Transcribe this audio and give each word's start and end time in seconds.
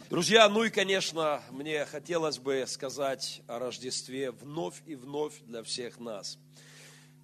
Друзья, 0.10 0.48
ну 0.50 0.64
и, 0.64 0.70
конечно, 0.70 1.42
мне 1.50 1.86
хотелось 1.86 2.38
бы 2.38 2.66
сказать 2.68 3.42
о 3.48 3.58
Рождестве 3.60 4.32
вновь 4.32 4.84
и 4.86 4.96
вновь 4.96 5.34
для 5.42 5.64
всех 5.64 6.00
нас. 6.00 6.38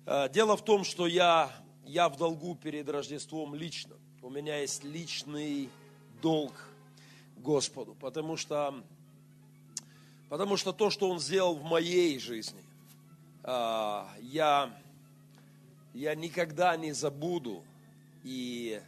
Э, 0.06 0.28
Дело 0.34 0.58
в 0.58 0.66
том, 0.66 0.84
что 0.84 1.06
я, 1.06 1.52
я 1.86 2.10
в 2.10 2.18
долгу 2.18 2.56
перед 2.56 2.90
Рождеством 2.90 3.54
лично. 3.54 3.96
У 4.22 4.30
меня 4.30 4.58
есть 4.58 4.84
личный 4.84 5.70
долг 6.22 6.54
Господу, 7.38 7.96
потому 8.00 8.38
что, 8.38 8.84
потому 10.30 10.58
что 10.58 10.74
то, 10.74 10.90
что 10.90 11.10
Он 11.10 11.20
сделал 11.20 11.56
в 11.56 11.64
моей 11.64 12.20
жизни, 12.20 12.64
э, 13.44 14.04
я, 14.22 14.78
я 15.94 16.16
никогда 16.16 16.76
не 16.78 16.92
забуду. 16.92 17.64
И 18.24 18.82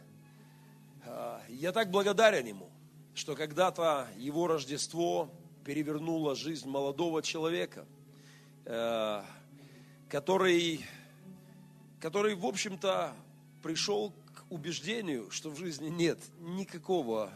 э, 1.04 1.38
я 1.48 1.72
так 1.72 1.90
благодарен 1.90 2.46
Ему, 2.46 2.68
что 3.14 3.34
когда-то 3.34 4.08
Его 4.18 4.46
Рождество 4.46 5.30
перевернуло 5.64 6.34
жизнь 6.34 6.68
молодого 6.68 7.22
человека, 7.22 7.86
э, 8.64 9.22
который, 10.08 10.84
который, 12.00 12.34
в 12.34 12.44
общем-то, 12.44 13.14
пришел 13.62 14.12
убеждению, 14.52 15.30
что 15.30 15.50
в 15.50 15.56
жизни 15.56 15.88
нет 15.88 16.18
никакого 16.40 17.32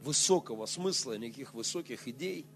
высокого 0.00 0.66
смысла, 0.66 1.18
никаких 1.18 1.54
высоких 1.54 2.06
идей, 2.06 2.46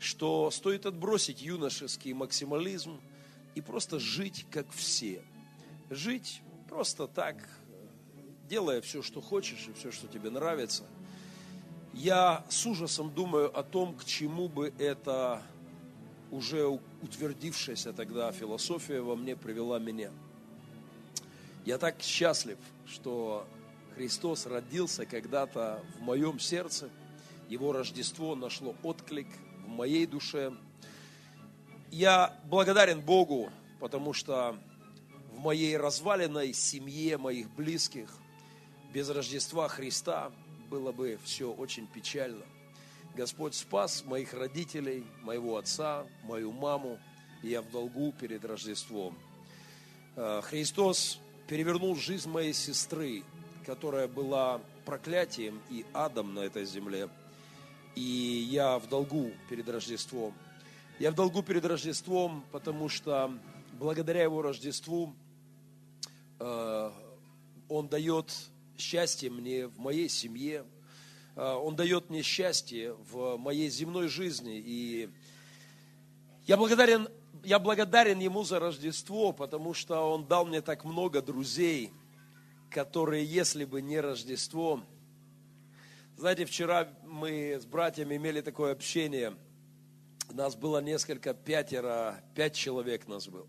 что 0.00 0.50
стоит 0.50 0.86
отбросить 0.86 1.40
юношеский 1.40 2.12
максимализм 2.14 3.00
и 3.54 3.60
просто 3.60 4.00
жить 4.00 4.44
как 4.50 4.70
все. 4.72 5.22
Жить 5.88 6.42
просто 6.68 7.06
так, 7.06 7.48
делая 8.48 8.80
все, 8.80 9.02
что 9.02 9.20
хочешь 9.20 9.68
и 9.68 9.72
все, 9.72 9.92
что 9.92 10.08
тебе 10.08 10.30
нравится. 10.30 10.84
Я 11.92 12.44
с 12.48 12.66
ужасом 12.66 13.14
думаю 13.14 13.56
о 13.56 13.62
том, 13.62 13.94
к 13.94 14.04
чему 14.04 14.48
бы 14.48 14.74
это 14.78 15.42
уже 16.32 16.66
утвердившаяся 16.66 17.92
тогда 17.92 18.32
философия 18.32 19.00
во 19.00 19.14
мне 19.14 19.36
привела 19.36 19.78
меня. 19.78 20.10
Я 21.64 21.78
так 21.78 22.02
счастлив, 22.02 22.58
что 22.86 23.46
Христос 23.94 24.44
родился 24.44 25.06
когда-то 25.06 25.82
в 25.96 26.02
моем 26.02 26.38
сердце. 26.38 26.90
Его 27.48 27.72
Рождество 27.72 28.34
нашло 28.34 28.74
отклик 28.82 29.28
в 29.64 29.68
моей 29.68 30.04
душе. 30.04 30.52
Я 31.90 32.38
благодарен 32.44 33.00
Богу, 33.00 33.50
потому 33.80 34.12
что 34.12 34.58
в 35.32 35.38
моей 35.38 35.78
разваленной 35.78 36.52
семье 36.52 37.16
моих 37.16 37.48
близких 37.50 38.10
без 38.92 39.08
Рождества 39.08 39.68
Христа 39.68 40.32
было 40.68 40.92
бы 40.92 41.18
все 41.24 41.50
очень 41.50 41.86
печально. 41.86 42.44
Господь 43.16 43.54
спас 43.54 44.04
моих 44.04 44.34
родителей, 44.34 45.06
моего 45.22 45.56
отца, 45.56 46.04
мою 46.24 46.52
маму, 46.52 46.98
и 47.42 47.48
я 47.48 47.62
в 47.62 47.70
долгу 47.70 48.12
перед 48.12 48.44
Рождеством. 48.44 49.16
Э, 50.16 50.42
Христос 50.42 51.20
перевернул 51.46 51.96
жизнь 51.96 52.28
моей 52.28 52.52
сестры, 52.52 53.22
которая 53.66 54.08
была 54.08 54.60
проклятием 54.84 55.60
и 55.70 55.84
адом 55.92 56.34
на 56.34 56.40
этой 56.40 56.64
земле. 56.64 57.08
И 57.94 58.00
я 58.00 58.78
в 58.78 58.88
долгу 58.88 59.32
перед 59.48 59.68
Рождеством. 59.68 60.34
Я 60.98 61.10
в 61.10 61.14
долгу 61.14 61.42
перед 61.42 61.64
Рождеством, 61.64 62.44
потому 62.52 62.88
что 62.88 63.32
благодаря 63.72 64.22
его 64.22 64.42
Рождеству 64.42 65.14
э, 66.40 66.90
он 67.68 67.88
дает 67.88 68.32
счастье 68.76 69.30
мне 69.30 69.66
в 69.68 69.78
моей 69.78 70.08
семье, 70.08 70.64
Э, 71.36 71.54
он 71.54 71.76
дает 71.76 72.10
мне 72.10 72.22
счастье 72.22 72.94
в 73.10 73.36
моей 73.36 73.68
земной 73.68 74.08
жизни. 74.08 74.62
И 74.64 75.10
я 76.46 76.56
благодарен, 76.56 77.08
я 77.44 77.58
благодарен 77.58 78.18
Ему 78.18 78.42
за 78.44 78.58
Рождество, 78.58 79.32
потому 79.32 79.74
что 79.74 80.00
Он 80.12 80.26
дал 80.26 80.46
мне 80.46 80.60
так 80.60 80.84
много 80.84 81.22
друзей, 81.22 81.92
которые, 82.70 83.24
если 83.24 83.64
бы 83.64 83.82
не 83.82 84.00
Рождество... 84.00 84.82
Знаете, 86.16 86.44
вчера 86.44 86.88
мы 87.04 87.58
с 87.60 87.66
братьями 87.66 88.16
имели 88.16 88.40
такое 88.40 88.72
общение. 88.72 89.34
Нас 90.30 90.54
было 90.54 90.80
несколько, 90.80 91.34
пятеро, 91.34 92.22
пять 92.36 92.54
человек 92.54 93.08
нас 93.08 93.26
было. 93.26 93.48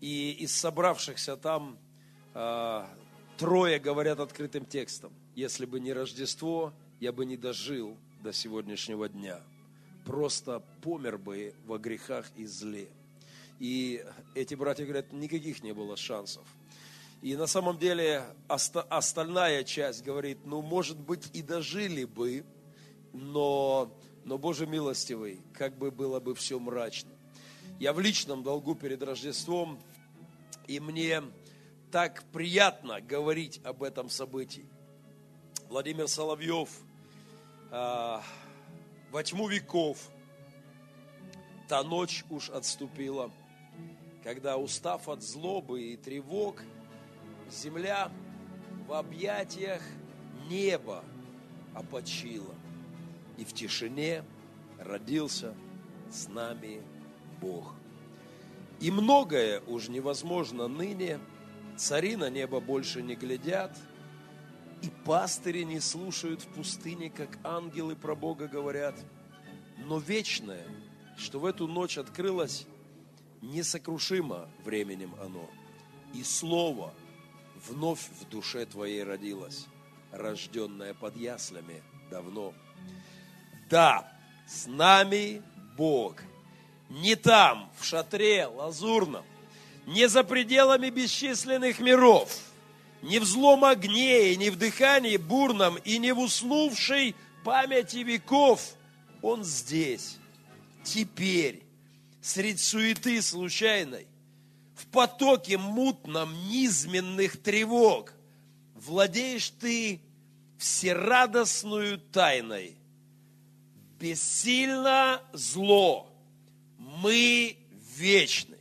И 0.00 0.30
из 0.38 0.52
собравшихся 0.52 1.36
там 1.36 1.76
э, 2.34 2.84
трое 3.36 3.80
говорят 3.80 4.20
открытым 4.20 4.64
текстом. 4.64 5.12
Если 5.34 5.66
бы 5.66 5.80
не 5.80 5.92
Рождество, 5.92 6.72
я 7.00 7.12
бы 7.12 7.26
не 7.26 7.36
дожил 7.36 7.96
до 8.22 8.32
сегодняшнего 8.32 9.08
дня. 9.08 9.40
Просто 10.06 10.62
помер 10.82 11.18
бы 11.18 11.52
во 11.66 11.78
грехах 11.78 12.30
и 12.36 12.46
зле. 12.46 12.88
И 13.58 14.04
эти 14.36 14.54
братья 14.54 14.84
говорят, 14.84 15.12
никаких 15.12 15.64
не 15.64 15.74
было 15.74 15.96
шансов. 15.96 16.44
И 17.22 17.34
на 17.34 17.48
самом 17.48 17.76
деле 17.76 18.24
остальная 18.46 19.64
часть 19.64 20.04
говорит, 20.04 20.38
ну, 20.44 20.62
может 20.62 20.96
быть, 20.96 21.28
и 21.32 21.42
дожили 21.42 22.04
бы, 22.04 22.44
но, 23.12 23.92
но 24.24 24.38
Боже 24.38 24.66
милостивый, 24.66 25.40
как 25.52 25.76
бы 25.76 25.90
было 25.90 26.20
бы 26.20 26.36
все 26.36 26.60
мрачно. 26.60 27.10
Я 27.80 27.92
в 27.92 27.98
личном 27.98 28.44
долгу 28.44 28.76
перед 28.76 29.02
Рождеством, 29.02 29.76
и 30.68 30.78
мне 30.78 31.22
так 31.90 32.22
приятно 32.32 33.00
говорить 33.00 33.60
об 33.64 33.82
этом 33.82 34.08
событии. 34.08 34.66
Владимир 35.68 36.06
Соловьев 36.06 36.68
а, 37.72 38.22
во 39.16 39.22
тьму 39.22 39.48
веков 39.48 40.10
та 41.68 41.82
ночь 41.82 42.22
уж 42.28 42.50
отступила, 42.50 43.30
когда, 44.22 44.58
устав 44.58 45.08
от 45.08 45.22
злобы 45.22 45.84
и 45.84 45.96
тревог, 45.96 46.62
земля 47.50 48.12
в 48.86 48.92
объятиях 48.92 49.80
неба 50.50 51.02
опочила, 51.74 52.54
и 53.38 53.46
в 53.46 53.54
тишине 53.54 54.22
родился 54.78 55.54
с 56.10 56.28
нами 56.28 56.82
Бог. 57.40 57.74
И 58.80 58.90
многое 58.90 59.62
уж 59.62 59.88
невозможно 59.88 60.68
ныне, 60.68 61.20
цари 61.78 62.16
на 62.16 62.28
небо 62.28 62.60
больше 62.60 63.02
не 63.02 63.14
глядят, 63.14 63.74
и 64.82 64.90
пастыри 65.04 65.62
не 65.62 65.80
слушают 65.80 66.42
в 66.42 66.46
пустыне, 66.48 67.10
как 67.10 67.38
ангелы 67.44 67.96
про 67.96 68.14
Бога 68.14 68.46
говорят. 68.48 68.94
Но 69.78 69.98
вечное, 69.98 70.66
что 71.16 71.38
в 71.38 71.46
эту 71.46 71.66
ночь 71.66 71.98
открылось, 71.98 72.66
несокрушимо 73.42 74.48
временем 74.64 75.14
оно. 75.20 75.48
И 76.14 76.22
Слово 76.22 76.92
вновь 77.68 78.08
в 78.20 78.28
душе 78.28 78.66
твоей 78.66 79.02
родилось, 79.02 79.66
рожденное 80.12 80.94
под 80.94 81.16
яслями 81.16 81.82
давно. 82.10 82.54
Да, 83.68 84.10
с 84.46 84.66
нами 84.66 85.42
Бог. 85.76 86.22
Не 86.88 87.16
там, 87.16 87.70
в 87.78 87.84
шатре 87.84 88.46
лазурном, 88.46 89.24
не 89.86 90.08
за 90.08 90.22
пределами 90.22 90.90
бесчисленных 90.90 91.80
миров, 91.80 92.30
не 93.06 93.20
в 93.20 93.24
злом 93.24 93.64
огне, 93.64 94.32
и 94.32 94.36
не 94.36 94.50
в 94.50 94.56
дыхании 94.56 95.16
бурном, 95.16 95.76
и 95.76 95.98
не 95.98 96.12
в 96.12 96.18
уснувшей 96.18 97.14
памяти 97.44 97.98
веков. 97.98 98.74
Он 99.22 99.44
здесь, 99.44 100.18
теперь, 100.82 101.62
среди 102.20 102.58
суеты 102.58 103.22
случайной, 103.22 104.08
в 104.74 104.86
потоке 104.88 105.56
мутном 105.56 106.34
низменных 106.48 107.40
тревог 107.40 108.12
владеешь 108.74 109.50
ты 109.50 110.00
всерадостную 110.58 111.98
тайной. 111.98 112.76
Бессильно 114.00 115.22
зло, 115.32 116.12
мы 116.76 117.56
вечны, 117.96 118.58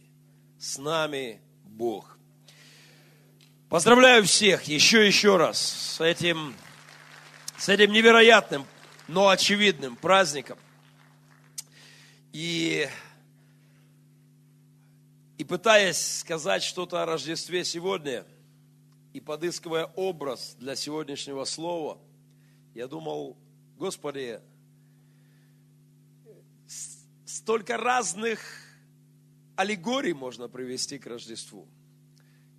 с 0.59 0.77
нами 0.77 1.41
Бог. 1.63 2.14
Поздравляю 3.69 4.23
всех 4.25 4.65
еще 4.65 5.07
еще 5.07 5.37
раз 5.37 5.59
с 5.59 5.99
этим, 5.99 6.55
с 7.57 7.67
этим 7.67 7.91
невероятным, 7.91 8.63
но 9.07 9.29
очевидным 9.29 9.95
праздником. 9.95 10.59
И, 12.31 12.87
и 15.39 15.43
пытаясь 15.43 16.19
сказать 16.19 16.61
что-то 16.61 17.01
о 17.01 17.07
Рождестве 17.07 17.65
сегодня, 17.65 18.23
и 19.13 19.19
подыскивая 19.19 19.85
образ 19.95 20.55
для 20.59 20.75
сегодняшнего 20.75 21.43
слова, 21.45 21.97
я 22.75 22.87
думал, 22.87 23.35
Господи, 23.77 24.41
столько 27.25 27.77
разных 27.77 28.41
аллегорий 29.55 30.13
можно 30.13 30.47
привести 30.49 30.99
к 30.99 31.07
Рождеству. 31.07 31.67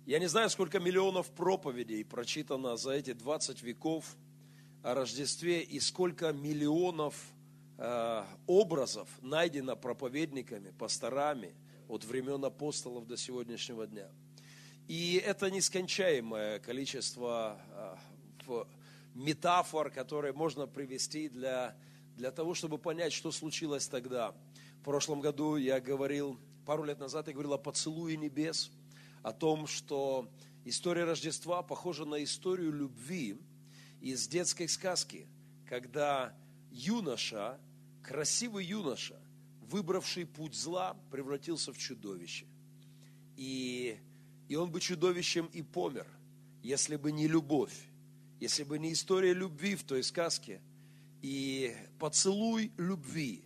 Я 0.07 0.19
не 0.19 0.27
знаю, 0.27 0.49
сколько 0.49 0.79
миллионов 0.79 1.29
проповедей 1.31 2.05
прочитано 2.05 2.77
за 2.77 2.91
эти 2.91 3.11
20 3.11 3.61
веков 3.61 4.15
о 4.81 4.93
Рождестве 4.93 5.61
и 5.61 5.81
сколько 5.81 6.31
миллионов 6.31 7.13
э, 7.77 8.23
образов 8.45 9.09
найдено 9.21 9.75
проповедниками, 9.75 10.71
пасторами 10.71 11.53
от 11.89 12.05
времен 12.05 12.45
апостолов 12.45 13.05
до 13.05 13.17
сегодняшнего 13.17 13.85
дня. 13.85 14.07
И 14.87 15.21
это 15.25 15.51
нескончаемое 15.51 16.59
количество 16.59 17.59
э, 18.47 18.63
метафор, 19.13 19.89
которые 19.89 20.31
можно 20.31 20.67
привести 20.67 21.27
для, 21.27 21.75
для 22.15 22.31
того, 22.31 22.53
чтобы 22.53 22.77
понять, 22.77 23.11
что 23.11 23.33
случилось 23.33 23.89
тогда. 23.89 24.33
В 24.79 24.85
прошлом 24.85 25.19
году 25.19 25.57
я 25.57 25.81
говорил, 25.81 26.39
пару 26.65 26.85
лет 26.85 26.97
назад 26.97 27.27
я 27.27 27.33
говорил 27.33 27.51
о 27.51 27.57
поцелуе 27.57 28.15
небес– 28.15 28.71
о 29.23 29.33
том, 29.33 29.67
что 29.67 30.29
история 30.65 31.03
Рождества 31.05 31.63
похожа 31.63 32.05
на 32.05 32.23
историю 32.23 32.71
любви 32.71 33.37
из 34.01 34.27
детской 34.27 34.67
сказки, 34.67 35.27
когда 35.65 36.35
юноша, 36.71 37.59
красивый 38.03 38.65
юноша, 38.65 39.19
выбравший 39.61 40.25
путь 40.25 40.55
зла, 40.55 40.95
превратился 41.11 41.73
в 41.73 41.77
чудовище. 41.77 42.45
И, 43.35 43.99
и 44.47 44.55
он 44.55 44.71
бы 44.71 44.79
чудовищем 44.79 45.47
и 45.47 45.61
помер, 45.61 46.07
если 46.63 46.95
бы 46.95 47.11
не 47.11 47.27
любовь, 47.27 47.87
если 48.39 48.63
бы 48.63 48.79
не 48.79 48.93
история 48.93 49.33
любви 49.33 49.75
в 49.75 49.83
той 49.83 50.03
сказке, 50.03 50.61
и 51.21 51.75
поцелуй 51.99 52.71
любви, 52.77 53.43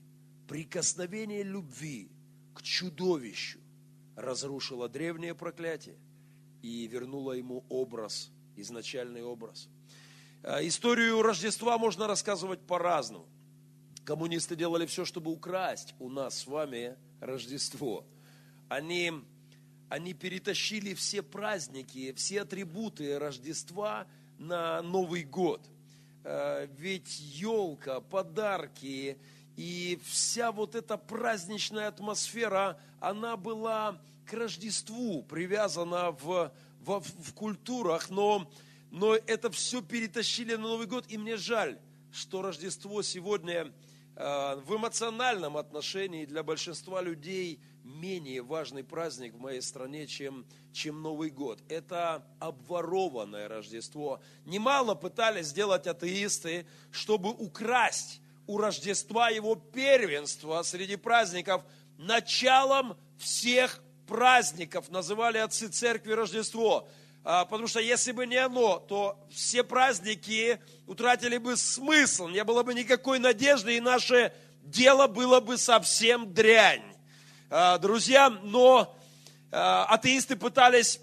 прикосновение 0.47 1.43
любви 1.43 2.11
к 2.53 2.61
чудовищу, 2.61 3.60
разрушила 4.21 4.87
древнее 4.87 5.35
проклятие 5.35 5.97
и 6.61 6.87
вернула 6.87 7.33
ему 7.33 7.63
образ, 7.69 8.31
изначальный 8.55 9.23
образ. 9.23 9.67
А, 10.43 10.65
историю 10.65 11.21
Рождества 11.21 11.77
можно 11.77 12.07
рассказывать 12.07 12.59
по-разному. 12.61 13.27
Коммунисты 14.05 14.55
делали 14.55 14.85
все, 14.85 15.05
чтобы 15.05 15.31
украсть 15.31 15.93
у 15.99 16.09
нас 16.09 16.39
с 16.39 16.47
вами 16.47 16.95
Рождество. 17.19 18.05
Они, 18.67 19.11
они 19.89 20.13
перетащили 20.13 20.93
все 20.93 21.21
праздники, 21.21 22.13
все 22.13 22.41
атрибуты 22.41 23.19
Рождества 23.19 24.07
на 24.39 24.81
Новый 24.81 25.23
год. 25.23 25.61
А, 26.23 26.65
ведь 26.77 27.19
елка, 27.19 28.01
подарки, 28.01 29.17
и 29.57 29.99
вся 30.05 30.51
вот 30.51 30.75
эта 30.75 30.97
праздничная 30.97 31.87
атмосфера, 31.87 32.79
она 32.99 33.37
была 33.37 33.99
к 34.25 34.33
Рождеству 34.33 35.23
привязана 35.23 36.11
в, 36.11 36.51
в, 36.79 36.99
в 37.01 37.33
культурах, 37.33 38.09
но, 38.09 38.49
но 38.91 39.15
это 39.15 39.51
все 39.51 39.81
перетащили 39.81 40.55
на 40.55 40.69
Новый 40.69 40.87
год. 40.87 41.05
И 41.09 41.17
мне 41.17 41.35
жаль, 41.35 41.77
что 42.13 42.41
Рождество 42.41 43.01
сегодня 43.01 43.73
э, 44.15 44.55
в 44.65 44.75
эмоциональном 44.75 45.57
отношении 45.57 46.25
для 46.25 46.43
большинства 46.43 47.01
людей 47.01 47.59
менее 47.83 48.41
важный 48.41 48.83
праздник 48.83 49.33
в 49.33 49.39
моей 49.39 49.61
стране, 49.61 50.07
чем, 50.07 50.45
чем 50.71 51.01
Новый 51.01 51.29
год. 51.29 51.59
Это 51.67 52.25
обворованное 52.39 53.49
Рождество. 53.49 54.21
Немало 54.45 54.95
пытались 54.95 55.47
сделать 55.47 55.87
атеисты, 55.87 56.65
чтобы 56.91 57.31
украсть 57.31 58.20
у 58.51 58.57
Рождества 58.57 59.29
его 59.29 59.55
первенство 59.55 60.61
среди 60.63 60.97
праздников 60.97 61.63
началом 61.97 62.97
всех 63.17 63.81
праздников 64.05 64.89
называли 64.89 65.37
отцы 65.37 65.69
церкви 65.69 66.11
Рождество. 66.11 66.85
А, 67.23 67.45
потому 67.45 67.69
что 67.69 67.79
если 67.79 68.11
бы 68.11 68.27
не 68.27 68.35
оно, 68.35 68.79
то 68.79 69.17
все 69.31 69.63
праздники 69.63 70.59
утратили 70.85 71.37
бы 71.37 71.55
смысл, 71.55 72.27
не 72.27 72.43
было 72.43 72.63
бы 72.63 72.73
никакой 72.73 73.19
надежды, 73.19 73.77
и 73.77 73.79
наше 73.79 74.33
дело 74.63 75.07
было 75.07 75.39
бы 75.39 75.57
совсем 75.57 76.33
дрянь. 76.33 76.83
А, 77.49 77.77
друзья, 77.77 78.29
но 78.29 78.93
а, 79.49 79.85
атеисты 79.85 80.35
пытались 80.35 80.99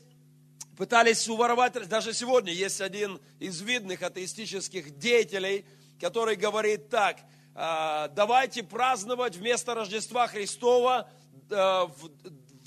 пытались 0.76 1.26
уворовать, 1.28 1.88
даже 1.88 2.12
сегодня 2.12 2.52
есть 2.52 2.80
один 2.80 3.18
из 3.40 3.60
видных 3.62 4.02
атеистических 4.02 4.96
деятелей, 4.98 5.64
который 5.98 6.36
говорит 6.36 6.88
так, 6.88 7.18
давайте 7.58 8.62
праздновать 8.62 9.36
вместо 9.36 9.74
Рождества 9.74 10.28
Христова 10.28 11.10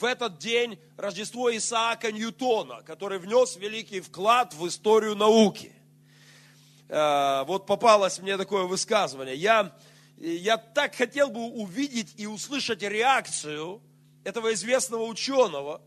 в 0.01 0.03
этот 0.03 0.39
день 0.39 0.79
Рождество 0.97 1.55
Исаака 1.55 2.11
Ньютона, 2.11 2.81
который 2.81 3.19
внес 3.19 3.55
великий 3.55 4.01
вклад 4.01 4.53
в 4.53 4.67
историю 4.67 5.15
науки. 5.15 5.71
Э, 6.89 7.43
вот 7.45 7.67
попалось 7.67 8.19
мне 8.19 8.35
такое 8.35 8.63
высказывание. 8.63 9.35
Я, 9.35 9.73
я 10.17 10.57
так 10.57 10.95
хотел 10.95 11.29
бы 11.29 11.39
увидеть 11.39 12.15
и 12.17 12.25
услышать 12.25 12.81
реакцию 12.81 13.81
этого 14.23 14.53
известного 14.53 15.03
ученого 15.03 15.81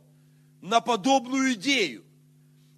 на 0.62 0.80
подобную 0.80 1.54
идею. 1.54 2.04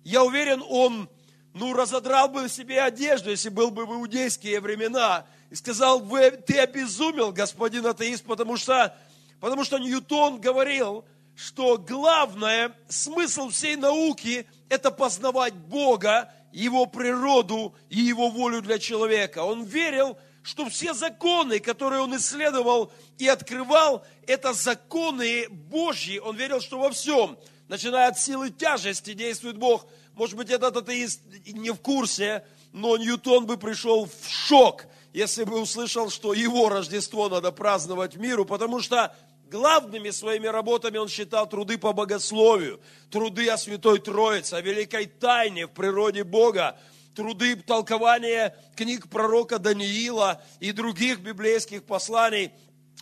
Я 0.02 0.24
уверен, 0.24 0.64
он 0.68 1.08
ну, 1.52 1.72
разодрал 1.72 2.28
бы 2.28 2.48
себе 2.48 2.80
одежду, 2.80 3.30
если 3.30 3.48
был 3.48 3.70
бы 3.70 3.86
в 3.86 3.92
иудейские 3.92 4.60
времена, 4.60 5.26
и 5.50 5.54
сказал, 5.54 6.00
Вы, 6.00 6.30
ты 6.30 6.58
обезумел, 6.58 7.32
господин 7.32 7.86
атеист, 7.86 8.24
потому 8.24 8.56
что, 8.56 8.96
потому 9.40 9.64
что 9.64 9.78
Ньютон 9.78 10.40
говорил, 10.40 11.04
что 11.34 11.76
главное, 11.76 12.72
смысл 12.88 13.50
всей 13.50 13.76
науки– 13.76 14.46
это 14.68 14.90
познавать 14.90 15.54
Бога, 15.54 16.32
Его 16.52 16.86
природу 16.86 17.74
и 17.90 18.00
Его 18.00 18.30
волю 18.30 18.62
для 18.62 18.78
человека. 18.78 19.40
Он 19.40 19.62
верил, 19.62 20.16
что 20.42 20.68
все 20.68 20.94
законы, 20.94 21.58
которые 21.58 22.00
он 22.00 22.16
исследовал 22.16 22.92
и 23.18 23.26
открывал, 23.26 24.06
это 24.26 24.52
законы 24.52 25.48
Божьи. 25.48 26.18
Он 26.18 26.36
верил, 26.36 26.60
что 26.60 26.78
во 26.78 26.90
всем, 26.90 27.36
начиная 27.68 28.08
от 28.08 28.18
силы 28.18 28.50
тяжести, 28.50 29.12
действует 29.12 29.58
Бог. 29.58 29.86
Может 30.14 30.36
быть, 30.36 30.50
этот 30.50 30.76
атеист 30.76 31.20
не 31.46 31.70
в 31.70 31.80
курсе, 31.80 32.46
но 32.72 32.96
Ньютон 32.96 33.46
бы 33.46 33.56
пришел 33.56 34.06
в 34.06 34.28
шок, 34.28 34.86
если 35.16 35.44
бы 35.44 35.58
услышал, 35.58 36.10
что 36.10 36.34
его 36.34 36.68
Рождество 36.68 37.30
надо 37.30 37.50
праздновать 37.50 38.16
миру, 38.16 38.44
потому 38.44 38.80
что 38.80 39.14
Главными 39.48 40.10
своими 40.10 40.48
работами 40.48 40.98
он 40.98 41.06
считал 41.08 41.48
труды 41.48 41.78
по 41.78 41.92
богословию, 41.92 42.80
труды 43.10 43.48
о 43.48 43.56
Святой 43.56 44.00
Троице, 44.00 44.54
о 44.54 44.60
великой 44.60 45.06
тайне 45.06 45.68
в 45.68 45.70
природе 45.70 46.24
Бога, 46.24 46.76
труды 47.14 47.54
толкования 47.54 48.56
книг 48.74 49.08
пророка 49.08 49.60
Даниила 49.60 50.42
и 50.58 50.72
других 50.72 51.20
библейских 51.20 51.84
посланий 51.84 52.50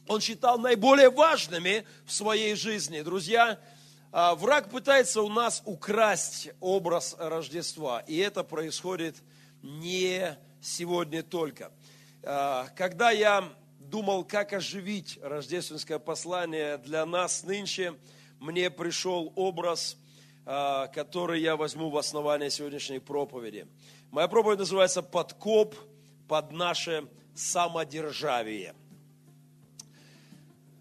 он 0.07 0.21
считал 0.21 0.59
наиболее 0.59 1.09
важными 1.09 1.87
в 2.05 2.13
своей 2.13 2.57
жизни. 2.57 3.01
Друзья, 3.01 3.59
а, 4.13 4.35
враг 4.35 4.69
пытается 4.69 5.23
у 5.23 5.31
нас 5.31 5.63
украсть 5.65 6.51
образ 6.61 7.17
Рождества, 7.19 8.01
и 8.01 8.19
это 8.19 8.45
происходит 8.45 9.17
не 9.63 10.37
сегодня 10.61 11.23
только. 11.23 11.71
А, 12.27 12.69
когда 12.75 13.11
я 13.11 13.53
думал, 13.79 14.25
как 14.25 14.55
оживить 14.55 15.19
рождественское 15.23 15.99
послание 15.99 16.79
для 16.79 17.05
нас 17.05 17.43
нынче, 17.43 17.95
мне 18.41 18.71
пришел 18.71 19.31
образ, 19.37 19.99
а, 20.47 20.87
который 20.87 21.43
я 21.43 21.57
возьму 21.57 21.91
в 21.91 21.99
основание 21.99 22.51
сегодняшней 22.51 22.99
проповеди. 22.99 23.67
Моя 24.11 24.27
проповедь 24.27 24.59
называется 24.59 25.03
«Подкоп 25.03 25.75
под 26.27 26.51
наше 26.53 27.09
самодержавие». 27.35 28.75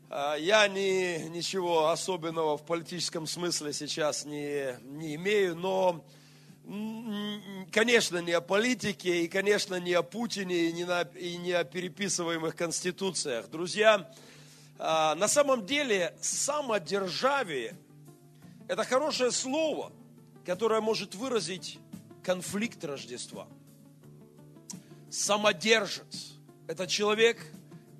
А, 0.10 0.36
Я 0.36 0.70
ни, 0.70 1.28
ничего 1.28 1.90
особенного 1.90 2.58
в 2.58 2.66
политическом 2.66 3.28
смысле 3.28 3.74
сейчас 3.74 4.24
не, 4.24 4.78
не 4.82 5.16
имею, 5.16 5.58
но, 5.58 6.06
конечно, 7.72 8.20
не 8.20 8.32
о 8.32 8.42
политике, 8.42 9.24
и, 9.24 9.28
конечно, 9.28 9.76
не 9.80 9.94
о 9.94 10.02
Путине, 10.02 10.70
и 10.70 10.74
не, 10.74 10.86
на- 10.86 11.02
и 11.02 11.38
не 11.38 11.52
о 11.52 11.64
переписываемых 11.64 12.56
конституциях. 12.56 13.50
Друзья, 13.50 14.10
а, 14.80 15.16
на 15.16 15.28
самом 15.28 15.66
деле 15.66 16.16
самодержавие– 16.22 17.76
это 18.68 18.86
хорошее 18.86 19.32
слово, 19.32 19.92
которое 20.46 20.80
может 20.82 21.16
выразить 21.16 21.80
конфликт 22.24 22.84
Рождества. 22.84 23.48
Самодержец– 25.10 26.34
это 26.68 26.88
человек, 26.88 27.46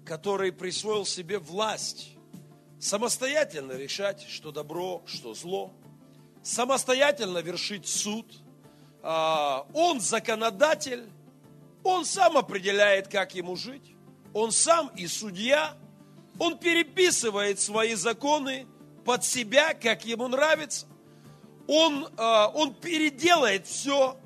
который 0.06 0.52
присвоил 0.52 1.06
себе 1.06 1.38
власть, 1.38 2.12
самостоятельно 2.80 3.74
решать, 3.74 4.22
что 4.30 4.52
добро, 4.52 5.04
что 5.06 5.34
зло, 5.34 5.74
самостоятельно 6.44 7.40
вершить 7.40 7.88
суд. 7.88 8.26
А, 9.04 9.66
Он 9.74 10.00
законодатель, 10.00 11.10
он 11.84 12.06
сам 12.06 12.38
определяет, 12.38 13.10
как 13.10 13.36
ему 13.36 13.58
жить, 13.58 13.94
он 14.34 14.52
сам 14.52 14.90
и 14.96 15.06
судья, 15.08 15.76
он 16.40 16.58
переписывает 16.58 17.60
свои 17.60 17.94
законы 17.96 18.66
под 19.06 19.26
себя, 19.26 19.74
как 19.74 20.06
ему 20.06 20.28
нравится. 20.30 20.88
Он, 21.68 22.08
а, 22.18 22.48
он 22.48 22.74
переделает 22.74 23.68
все, 23.68 24.18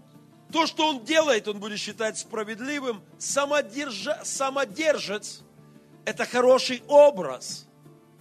то, 0.51 0.65
что 0.65 0.87
он 0.87 1.03
делает, 1.03 1.47
он 1.47 1.59
будет 1.59 1.79
считать 1.79 2.17
справедливым. 2.17 3.03
Самодержа, 3.17 4.21
самодержец– 4.23 5.41
это 6.05 6.25
хороший 6.25 6.83
образ, 6.87 7.67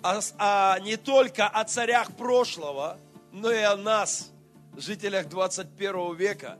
а, 0.02 0.20
а 0.38 0.78
не 0.80 0.96
только 0.96 1.46
о 1.46 1.64
царях 1.64 2.16
прошлого, 2.16 2.98
но 3.32 3.50
и 3.50 3.60
о 3.60 3.76
нас, 3.76 4.32
жителях 4.76 5.28
21 5.28 6.14
века. 6.14 6.58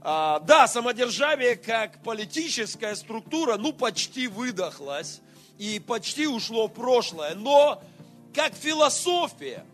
А, 0.00 0.40
да, 0.40 0.68
самодержавие 0.68 1.56
как 1.56 2.02
политическая 2.02 2.94
структура, 2.94 3.56
ну, 3.56 3.72
почти 3.72 4.28
выдохлась 4.28 5.20
и 5.58 5.80
почти 5.80 6.26
ушло 6.26 6.68
в 6.68 6.72
прошлое. 6.72 7.34
Но 7.34 7.82
как 8.34 8.54
философия, 8.54 9.64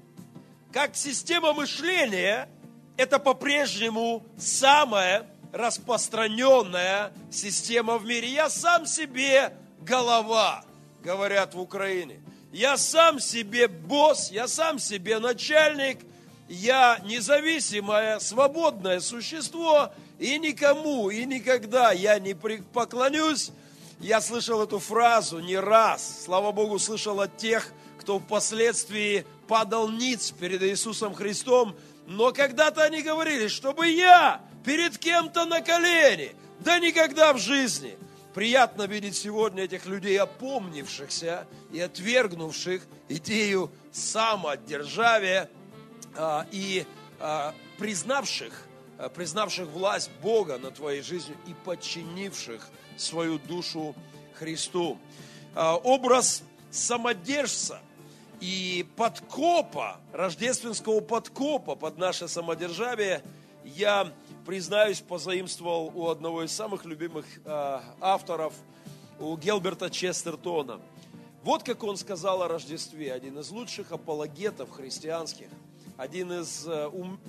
как 0.72 0.96
система 0.96 1.52
мышления, 1.52 2.48
это 2.96 3.18
по-прежнему 3.18 4.24
самая 4.38 5.26
распространенная 5.52 7.12
система 7.30 7.98
в 7.98 8.06
мире. 8.06 8.28
Я 8.28 8.48
сам 8.48 8.86
себе 8.86 9.52
голова, 9.80 10.64
говорят 11.02 11.54
в 11.54 11.60
Украине. 11.60 12.20
Я 12.52 12.76
сам 12.76 13.18
себе 13.18 13.68
босс, 13.68 14.30
я 14.30 14.46
сам 14.48 14.78
себе 14.78 15.18
начальник, 15.18 16.00
я 16.52 17.00
независимое, 17.04 18.18
свободное 18.18 19.00
существо, 19.00 19.90
и 20.18 20.38
никому, 20.38 21.08
и 21.08 21.24
никогда 21.24 21.92
я 21.92 22.18
не 22.18 22.34
поклонюсь. 22.34 23.52
Я 24.00 24.20
слышал 24.20 24.62
эту 24.62 24.78
фразу 24.78 25.38
не 25.38 25.56
раз, 25.56 26.24
слава 26.24 26.52
Богу, 26.52 26.78
слышал 26.78 27.20
от 27.20 27.38
тех, 27.38 27.72
кто 27.98 28.18
впоследствии 28.18 29.24
падал 29.48 29.88
ниц 29.88 30.30
перед 30.32 30.62
Иисусом 30.62 31.14
Христом, 31.14 31.74
но 32.06 32.32
когда-то 32.32 32.82
они 32.82 33.00
говорили, 33.00 33.48
чтобы 33.48 33.88
я 33.88 34.42
перед 34.62 34.98
кем-то 34.98 35.46
на 35.46 35.62
колени, 35.62 36.36
да 36.60 36.78
никогда 36.78 37.32
в 37.32 37.38
жизни. 37.38 37.96
Приятно 38.34 38.82
видеть 38.82 39.16
сегодня 39.16 39.64
этих 39.64 39.86
людей, 39.86 40.18
опомнившихся 40.18 41.46
и 41.72 41.80
отвергнувших 41.80 42.82
идею 43.08 43.70
самодержавия, 43.92 45.48
и 46.50 46.86
а, 47.24 47.54
признавших, 47.78 48.66
а, 48.98 49.08
признавших 49.08 49.68
власть 49.68 50.10
Бога 50.22 50.58
над 50.58 50.74
твоей 50.74 51.02
жизнью 51.02 51.36
и 51.46 51.54
подчинивших 51.64 52.68
свою 52.96 53.38
душу 53.38 53.94
Христу. 54.34 54.98
А, 55.54 55.76
Образ 55.76 56.42
самодержца 56.70 57.80
и 58.40 58.84
подкопа, 58.96 60.00
рождественского 60.12 61.00
подкопа 61.00 61.76
под 61.76 61.96
наше 61.96 62.26
самодержавие 62.26 63.22
я, 63.64 64.12
признаюсь, 64.44 65.00
позаимствовал 65.00 65.92
у 65.94 66.08
одного 66.08 66.42
из 66.42 66.50
самых 66.50 66.84
любимых 66.84 67.24
а, 67.44 67.84
авторов, 68.00 68.54
у 69.20 69.36
Гелберта 69.36 69.90
Честертона. 69.90 70.80
Вот 71.44 71.62
как 71.62 71.84
он 71.84 71.96
сказал 71.96 72.42
о 72.42 72.48
Рождестве, 72.48 73.12
один 73.12 73.38
из 73.38 73.50
лучших 73.50 73.92
апологетов 73.92 74.70
христианских, 74.70 75.46
один 76.02 76.32
из 76.32 76.66
э, 76.66 76.88
ум- 76.88 77.20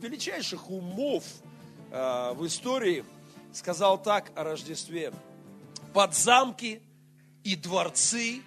величайших 0.00 0.68
умов 0.68 1.22
э, 1.92 2.32
в 2.34 2.44
истории, 2.44 3.04
сказал 3.52 4.02
так 4.02 4.32
о 4.34 4.42
Рождестве. 4.42 5.12
Под 5.94 6.12
замки 6.12 6.82
и 7.44 7.54
дворцы 7.54 8.42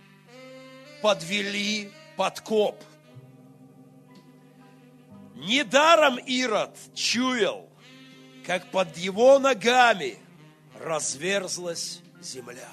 подвели 1.02 1.94
подкоп. 2.18 2.76
Недаром 5.36 6.18
Ирод 6.18 6.78
чуял, 6.94 7.70
как 8.46 8.70
под 8.72 8.98
его 8.98 9.40
ногами 9.40 10.18
разверзлась 10.78 12.02
земля. 12.22 12.70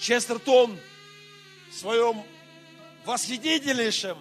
Честертон 0.00 0.78
в 1.70 1.74
своем 1.74 2.24
восхитительнейшем 3.04 4.18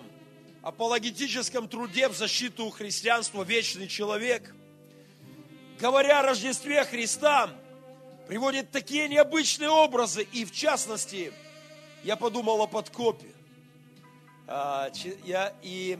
апологетическом 0.61 1.67
труде 1.67 2.07
в 2.07 2.15
защиту 2.15 2.69
христианства 2.69 3.43
«Вечный 3.43 3.87
человек», 3.87 4.53
говоря 5.79 6.19
о 6.19 6.23
Рождестве 6.23 6.83
Христа, 6.85 7.49
приводит 8.27 8.71
такие 8.71 9.07
необычные 9.07 9.69
образы, 9.69 10.23
и 10.23 10.45
в 10.45 10.51
частности, 10.51 11.33
я 12.03 12.15
подумал 12.15 12.61
о 12.61 12.67
подкопе. 12.67 13.27
А, 14.47 14.91
Я 15.23 15.53
и 15.61 15.97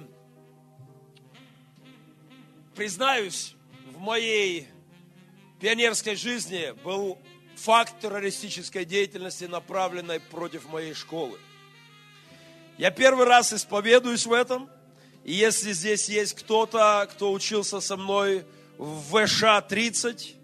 признаюсь, 2.75 3.56
в 3.94 4.00
моей 4.00 4.68
пионерской 5.62 6.16
жизни 6.16 6.72
был 6.84 7.18
факт 7.56 8.00
террористической 8.02 8.84
деятельности, 8.84 9.46
направленной 9.46 10.20
против 10.20 10.68
моей 10.68 10.94
школы. 10.94 11.40
Я 12.77 12.89
первый 12.89 13.27
раз 13.27 13.53
исповедуюсь 13.53 14.25
в 14.25 14.34
этом. 14.34 14.68
И 15.24 15.34
если 15.34 15.74
здесь 15.74 16.10
есть 16.10 16.34
кто-то, 16.34 17.08
кто 17.12 17.32
учился 17.32 17.80
со 17.80 17.98
мной 17.98 18.46
в 18.80 19.15
ВШ-30, 19.15 20.36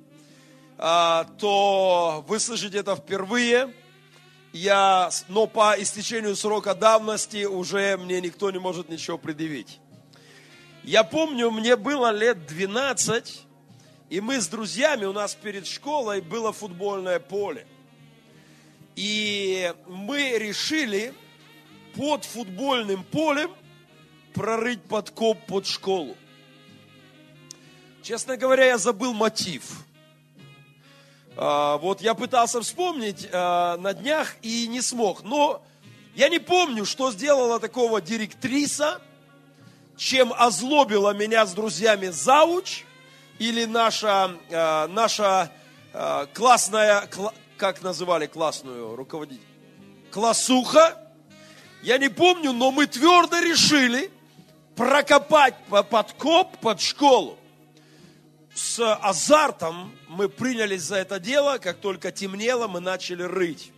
а, 0.77 1.25
то 1.39 2.23
вы 2.27 2.37
это 2.37 2.95
впервые. 2.95 3.73
Я, 4.53 5.09
но 5.27 5.47
по 5.47 5.75
истечению 5.79 6.35
срока 6.35 6.75
давности 6.75 7.45
уже 7.45 7.97
мне 7.97 8.21
никто 8.21 8.51
не 8.51 8.59
может 8.59 8.89
ничего 8.89 9.17
предъявить. 9.17 9.79
Я 10.83 11.03
помню, 11.03 11.49
мне 11.49 11.75
было 11.75 12.11
лет 12.11 12.45
12, 12.45 13.41
и 14.09 14.21
мы 14.21 14.39
с 14.39 14.47
друзьями, 14.47 15.05
у 15.05 15.13
нас 15.13 15.33
перед 15.33 15.65
школой 15.65 16.21
было 16.21 16.53
футбольное 16.53 17.19
поле. 17.19 17.67
И 18.95 19.73
мы 19.87 20.37
решили 20.37 21.13
под 21.95 22.25
футбольным 22.25 23.03
полем 23.03 23.51
прорыть 24.33 24.81
подкоп 24.83 25.45
под 25.45 25.65
школу. 25.67 26.15
Честно 28.03 28.37
говоря, 28.37 28.65
я 28.65 28.77
забыл 28.77 29.13
мотив. 29.13 29.83
А, 31.35 31.77
Вот 31.77 32.01
я 32.01 32.13
пытался 32.13 32.61
вспомнить 32.61 33.27
а, 33.31 33.77
на 33.77 33.93
днях 33.93 34.35
и 34.41 34.67
не 34.67 34.81
смог. 34.81 35.23
Но 35.23 35.61
я 36.15 36.29
не 36.29 36.39
помню, 36.39 36.85
что 36.85 37.11
сделала 37.11 37.59
такого 37.59 38.01
директриса, 38.01 39.01
чем 39.97 40.33
озлобила 40.33 41.13
меня 41.13 41.45
с 41.45 41.53
друзьями 41.53 42.07
зауч 42.07 42.83
или 43.37 43.65
наша, 43.65 44.31
а, 44.51 44.87
наша 44.87 45.51
классная, 46.33 47.07
кла- 47.07 47.33
как 47.57 47.81
называли 47.81 48.27
классную 48.27 48.95
руководитель? 48.95 49.43
Классуха. 50.11 51.08
Я 51.81 51.97
не 51.97 52.09
помню, 52.09 52.51
но 52.51 52.71
мы 52.71 52.87
твердо 52.87 53.39
решили 53.39 54.11
прокопать 54.75 55.55
по- 55.69 55.83
подкоп 55.83 56.57
под 56.59 56.81
школу. 56.81 57.37
С 58.53 58.95
азартом 58.95 59.95
мы 60.09 60.27
принялись 60.27 60.81
за 60.81 60.97
это 60.97 61.19
дело, 61.19 61.57
как 61.57 61.77
только 61.77 62.11
темнело, 62.11 62.67
мы 62.67 62.81
начали 62.81 63.23
рыть. 63.23 63.71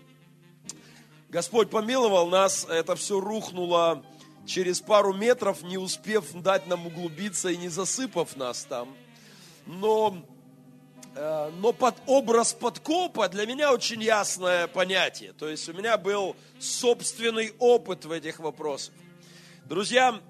Господь 1.30 1.70
помиловал 1.70 2.28
нас, 2.28 2.66
это 2.68 2.96
все 2.96 3.20
рухнуло 3.20 4.04
через 4.48 4.82
пару 4.82 5.14
метров, 5.14 5.62
не 5.62 5.78
успев 5.78 6.32
дать 6.34 6.66
нам 6.68 6.88
углубиться 6.88 7.50
и 7.50 7.58
не 7.58 7.70
засыпав 7.70 8.36
нас 8.36 8.64
там. 8.64 8.96
Но 9.68 10.26
но 11.14 11.74
под 11.74 11.96
образ 12.06 12.54
подкопа 12.54 13.28
для 13.28 13.46
меня 13.46 13.74
очень 13.74 14.02
ясное 14.02 14.68
понятие. 14.68 15.34
То 15.34 15.50
есть 15.50 15.68
у 15.68 15.74
меня 15.74 15.98
был 15.98 16.36
собственный 16.60 17.54
опыт 17.60 18.06
в 18.06 18.12
этих 18.12 18.40
вопросах. 18.40 18.94
Друзья, 19.66 20.22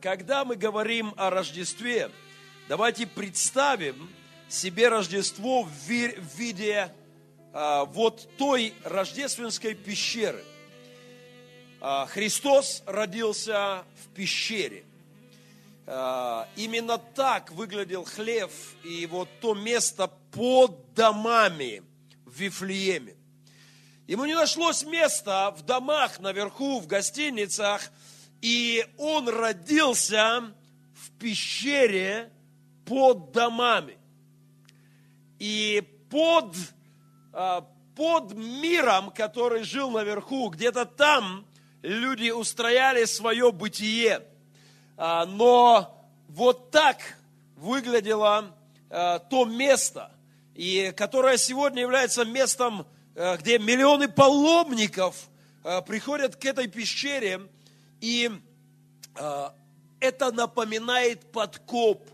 когда 0.00 0.44
мы 0.44 0.56
говорим 0.56 1.14
о 1.16 1.30
Рождестве, 1.30 2.10
давайте 2.68 3.06
представим 3.06 4.10
себе 4.48 4.88
Рождество 4.88 5.64
в 5.64 5.88
виде 5.88 6.92
а, 7.52 7.84
вот 7.84 8.28
той 8.38 8.74
рождественской 8.84 9.74
пещеры. 9.74 10.42
А, 11.80 12.06
Христос 12.06 12.82
родился 12.86 13.84
в 14.02 14.14
пещере. 14.14 14.84
А, 15.84 16.48
именно 16.54 16.98
так 16.98 17.50
выглядел 17.50 18.04
хлев 18.04 18.52
и 18.84 19.06
вот 19.06 19.28
то 19.40 19.54
место 19.54 20.08
под 20.30 20.94
домами 20.94 21.82
в 22.24 22.38
Вифлееме. 22.38 23.16
Ему 24.06 24.24
не 24.24 24.34
нашлось 24.34 24.84
места 24.84 25.50
в 25.50 25.62
домах 25.62 26.20
наверху, 26.20 26.80
в 26.80 26.86
гостиницах, 26.86 27.90
и 28.40 28.86
он 28.96 29.28
родился 29.28 30.52
в 30.94 31.10
пещере 31.18 32.32
под 32.84 33.32
домами. 33.32 33.98
И 35.38 35.82
под, 36.10 36.54
а, 37.32 37.66
под 37.96 38.34
миром, 38.34 39.10
который 39.10 39.64
жил 39.64 39.90
наверху, 39.90 40.48
где-то 40.50 40.84
там 40.84 41.46
люди 41.82 42.30
устрояли 42.30 43.04
свое 43.04 43.50
бытие. 43.50 44.28
А, 45.04 45.26
но 45.26 46.00
вот 46.28 46.70
так 46.70 47.18
выглядело 47.56 48.54
а, 48.88 49.18
то 49.18 49.44
место, 49.44 50.12
и 50.54 50.94
которое 50.96 51.38
сегодня 51.38 51.82
является 51.82 52.24
местом, 52.24 52.86
где 53.16 53.58
миллионы 53.58 54.06
паломников 54.06 55.28
приходят 55.86 56.36
к 56.36 56.44
этой 56.44 56.68
пещере, 56.68 57.40
и 58.00 58.30
это 60.00 60.32
напоминает 60.32 61.32
подкоп 61.32 62.06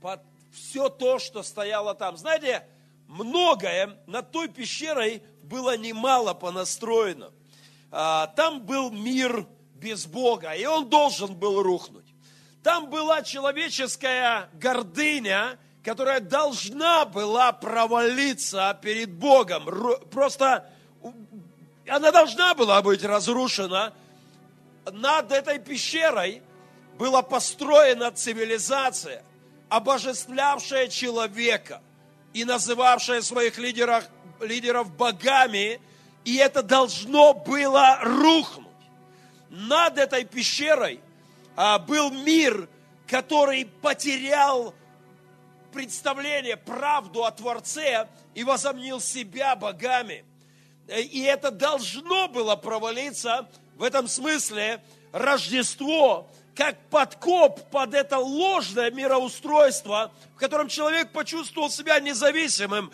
под 0.00 0.20
все 0.52 0.88
то, 0.88 1.18
что 1.18 1.42
стояло 1.42 1.94
там. 1.94 2.16
Знаете, 2.16 2.64
многое 3.08 3.98
над 4.06 4.30
той 4.30 4.48
пещерой 4.48 5.20
было 5.42 5.76
немало 5.76 6.32
понастроено. 6.32 7.32
А, 7.90 8.28
там 8.28 8.60
был 8.62 8.90
мир 8.90 9.46
без 9.74 10.06
Бога, 10.06 10.52
и 10.52 10.64
он 10.64 10.88
должен 10.88 11.34
был 11.34 11.60
рухнуть. 11.60 12.05
Там 12.66 12.90
была 12.90 13.22
человеческая 13.22 14.50
гордыня, 14.54 15.56
которая 15.84 16.18
должна 16.18 17.04
была 17.04 17.52
провалиться 17.52 18.76
перед 18.82 19.12
Богом. 19.12 19.66
Просто 20.10 20.68
она 21.86 22.10
должна 22.10 22.54
была 22.54 22.82
быть 22.82 23.04
разрушена. 23.04 23.94
Над 24.90 25.30
этой 25.30 25.60
пещерой 25.60 26.42
была 26.98 27.22
построена 27.22 28.10
цивилизация, 28.10 29.22
обожествлявшая 29.68 30.88
человека 30.88 31.80
и 32.32 32.44
называвшая 32.44 33.22
своих 33.22 33.58
лидеров, 33.58 34.08
лидеров 34.40 34.92
богами, 34.92 35.80
и 36.24 36.34
это 36.34 36.64
должно 36.64 37.32
было 37.32 38.00
рухнуть. 38.02 38.66
Над 39.50 39.98
этой 39.98 40.24
пещерой 40.24 41.00
был 41.56 42.10
мир, 42.10 42.68
который 43.06 43.66
потерял 43.82 44.74
представление, 45.72 46.56
правду 46.56 47.24
о 47.24 47.30
Творце 47.30 48.08
и 48.34 48.44
возомнил 48.44 49.00
себя 49.00 49.56
богами. 49.56 50.24
И 50.88 51.22
это 51.22 51.50
должно 51.50 52.28
было 52.28 52.56
провалиться. 52.56 53.48
В 53.76 53.82
этом 53.82 54.08
смысле 54.08 54.82
Рождество 55.12 56.28
как 56.56 56.78
подкоп 56.88 57.68
под 57.70 57.92
это 57.92 58.18
ложное 58.18 58.90
мироустройство, 58.90 60.10
в 60.34 60.38
котором 60.38 60.68
человек 60.68 61.12
почувствовал 61.12 61.68
себя 61.68 62.00
независимым, 62.00 62.90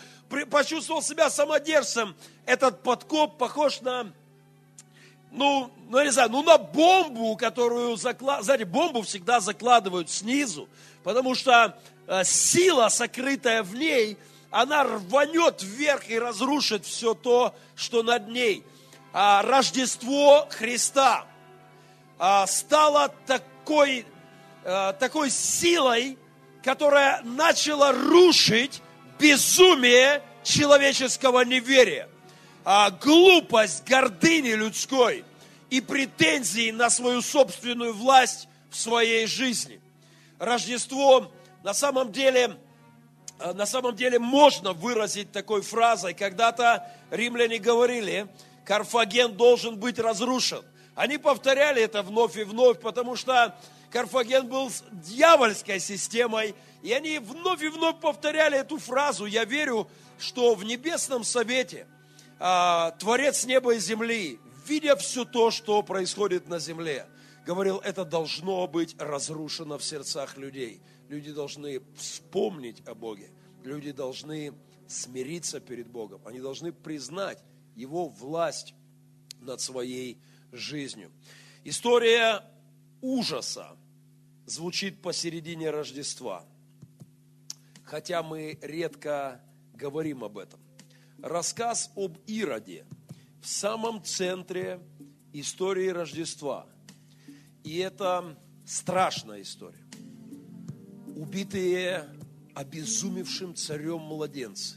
почувствовал 0.51 1.01
себя 1.01 1.31
самодержцем. 1.31 2.17
Этот 2.45 2.83
подкоп 2.83 3.39
похож 3.39 3.81
на, 3.81 4.13
ну, 5.33 5.71
ну 5.89 6.03
не 6.03 6.11
знаю, 6.11 6.31
ну 6.31 6.43
на 6.43 6.59
бомбу, 6.59 7.37
которую 7.37 7.97
закладывают, 7.97 8.45
знаете, 8.45 8.65
бомбу 8.65 9.03
всегда 9.03 9.41
закладывают 9.41 10.11
снизу, 10.11 10.69
потому 11.03 11.35
что 11.35 11.77
э, 12.07 12.25
сила, 12.25 12.89
сокрытая 12.89 13.63
в 13.63 13.75
ней, 13.75 14.17
она 14.51 14.85
рванет 14.85 15.63
вверх 15.63 16.09
и 16.09 16.19
разрушит 16.19 16.85
все 16.85 17.15
то, 17.15 17.55
что 17.75 18.03
над 18.03 18.29
ней. 18.29 18.65
А 19.15 19.43
Рождество 19.43 20.47
Христа 20.51 21.27
а, 22.19 22.47
стало 22.47 23.13
так, 23.27 23.43
такой, 23.63 24.05
э, 24.65 24.93
такой 24.99 25.31
силой, 25.31 26.19
которая 26.65 27.23
начала 27.23 27.93
рушить 27.93 28.83
безумие 29.19 30.23
человеческого 30.43 31.43
неверия, 31.45 32.09
а 32.65 32.91
глупость 32.91 33.85
гордыни 33.85 34.51
людской 34.51 35.25
и 35.71 35.81
претензии 35.81 36.71
на 36.71 36.91
свою 36.91 37.23
собственную 37.23 37.95
власть 37.95 38.49
в 38.71 38.77
своей 38.77 39.27
жизни. 39.27 39.81
Рождество 40.39 41.33
на 41.63 41.75
самом 41.75 42.13
деле, 42.13 42.57
э, 43.39 43.53
на 43.53 43.67
самом 43.67 43.95
деле 43.95 44.19
можно 44.19 44.73
выразить 44.73 45.33
такой 45.33 45.63
фразой. 45.63 46.15
Когда-то 46.15 46.91
римляне 47.11 47.59
говорили, 47.59 48.27
Карфаген 48.65 49.33
должен 49.33 49.77
быть 49.77 49.99
разрушен. 49.99 50.65
Они 50.95 51.19
повторяли 51.19 51.83
это 51.83 52.03
вновь 52.03 52.37
и 52.37 52.45
вновь, 52.45 52.81
потому 52.81 53.17
что 53.17 53.57
Карфаген 53.91 54.47
был 54.47 54.71
дьявольской 54.91 55.81
системой, 55.81 56.55
и 56.83 56.93
они 56.93 57.19
вновь 57.19 57.63
и 57.63 57.69
вновь 57.69 58.01
повторяли 58.01 58.59
эту 58.59 58.79
фразу. 58.79 59.27
Я 59.27 59.45
верю, 59.45 59.89
что 60.19 60.55
в 60.55 60.65
небесном 60.65 61.25
совете 61.25 61.87
а, 62.45 62.91
Творец 62.99 63.45
неба 63.45 63.75
и 63.75 63.79
земли, 63.79 64.41
видя 64.67 64.97
все 64.97 65.25
то, 65.25 65.53
что 65.53 65.81
происходит 65.85 66.49
на 66.49 66.59
земле, 66.59 67.07
говорил, 67.47 67.79
это 67.79 68.05
должно 68.05 68.67
быть 68.67 68.97
разрушено 68.99 69.79
в 69.79 69.85
сердцах 69.85 70.37
людей. 70.37 70.83
Люди 71.09 71.33
должны 71.33 71.81
вспомнить 71.95 72.83
о 72.85 72.97
Боге. 72.97 73.31
Люди 73.63 73.93
должны 73.93 74.55
смириться 74.89 75.61
перед 75.61 75.87
Богом. 75.87 76.21
Они 76.27 76.41
должны 76.41 76.73
признать 76.73 77.39
Его 77.77 78.09
власть 78.09 78.75
над 79.39 79.61
своей 79.61 80.21
жизнью. 80.51 81.13
История 81.63 82.43
ужаса 83.01 83.77
звучит 84.47 85.01
посередине 85.01 85.71
Рождества, 85.71 86.45
хотя 87.85 88.25
мы 88.25 88.59
редко 88.63 89.41
говорим 89.75 90.25
об 90.25 90.39
этом. 90.39 90.59
Рассказ 91.23 91.91
об 91.97 92.19
Ироде 92.27 92.85
в 93.41 93.47
самом 93.47 94.03
центре 94.05 94.81
истории 95.33 95.89
Рождества. 95.89 96.67
И 97.65 97.79
это 97.79 98.39
страшная 98.67 99.43
история. 99.43 99.85
Убитые 101.17 102.09
обезумевшим 102.55 103.55
царем 103.55 104.01
младенцы. 104.01 104.77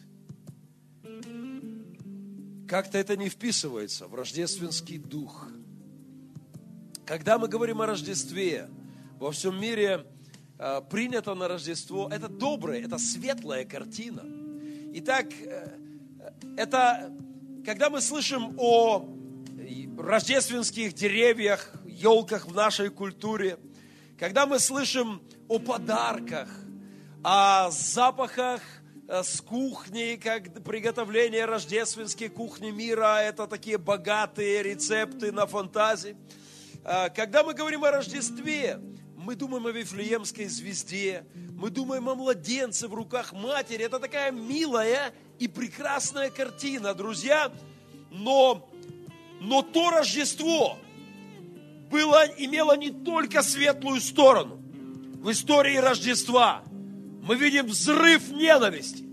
Как-то 2.68 2.98
это 2.98 3.18
не 3.18 3.30
вписывается 3.30 4.08
в 4.08 4.16
рождественский 4.16 4.98
дух– 4.98 5.50
когда 7.06 7.38
мы 7.38 7.48
говорим 7.48 7.82
о 7.82 7.86
Рождестве, 7.86 8.68
во 9.20 9.32
всем 9.32 9.62
мире 9.62 10.08
э, 10.58 10.82
принято 10.90 11.36
на 11.36 11.48
Рождество, 11.48 12.10
это 12.12 12.28
добрая, 12.28 12.82
это 12.82 12.98
светлая 12.98 13.64
картина. 13.64 14.24
Итак, 14.96 15.28
э, 15.32 15.78
это, 16.58 17.12
когда 17.66 17.90
мы 17.90 18.02
слышим 18.02 18.56
о 18.58 19.08
рождественских 19.98 20.94
деревьях, 20.94 21.74
елках 21.86 22.48
в 22.48 22.54
нашей 22.54 22.90
культуре, 22.90 23.58
когда 24.18 24.46
мы 24.46 24.60
слышим 24.60 25.22
о 25.48 25.60
подарках, 25.60 26.50
о 27.24 27.70
запахах 27.72 28.62
э, 29.08 29.24
с 29.24 29.42
кухни, 29.42 30.20
как 30.22 30.64
приготовление 30.64 31.46
рождественской 31.46 32.30
кухни 32.30 32.72
мира, 32.72 33.20
это 33.22 33.48
такие 33.48 33.78
богатые 33.78 34.64
рецепты 34.64 35.32
на 35.32 35.46
фантазии– 35.46 36.16
а, 36.88 37.10
когда 37.10 37.44
мы 37.44 37.56
говорим 37.56 37.84
о 37.84 37.90
Рождестве, 37.90 38.80
мы 39.18 39.36
думаем 39.36 39.66
о 39.66 39.72
Вифлеемской 39.72 40.46
звезде, 40.46 41.26
мы 41.34 41.72
думаем 41.72 42.08
о 42.08 42.14
младенце 42.14 42.88
в 42.88 42.94
руках 42.94 43.34
матери. 43.34 43.84
Это 43.84 44.00
такая 44.00 44.32
милая 44.32 45.12
и 45.40 45.48
прекрасная 45.48 46.30
картина, 46.30 46.94
друзья. 46.94 47.52
Но, 48.12 48.70
но 49.42 49.62
то 49.62 49.92
Рождество 49.92 50.78
было, 51.90 52.26
имело 52.38 52.76
не 52.78 52.92
только 52.92 53.42
светлую 53.42 54.02
сторону. 54.02 54.62
В 55.22 55.32
истории 55.32 55.78
Рождества 55.78 56.64
мы 57.24 57.36
видим 57.36 57.66
взрыв 57.68 58.30
ненависти. 58.30 59.04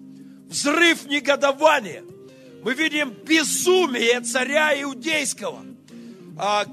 взрыв 0.48 1.06
негодования. 1.06 2.04
Мы 2.62 2.74
видим 2.74 3.11
безумие 3.11 4.20
царя 4.20 4.80
иудейского. 4.82 5.64
А, 6.38 6.66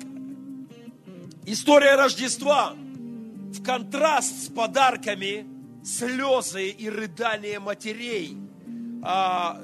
история 1.46 1.96
Рождества 1.96 2.74
в 2.74 3.64
контраст 3.64 4.44
с 4.44 4.48
подарками, 4.50 5.48
слезы 5.84 6.70
и 6.70 6.90
рыдания 6.90 7.60
матерей. 7.60 8.38
А, 9.02 9.62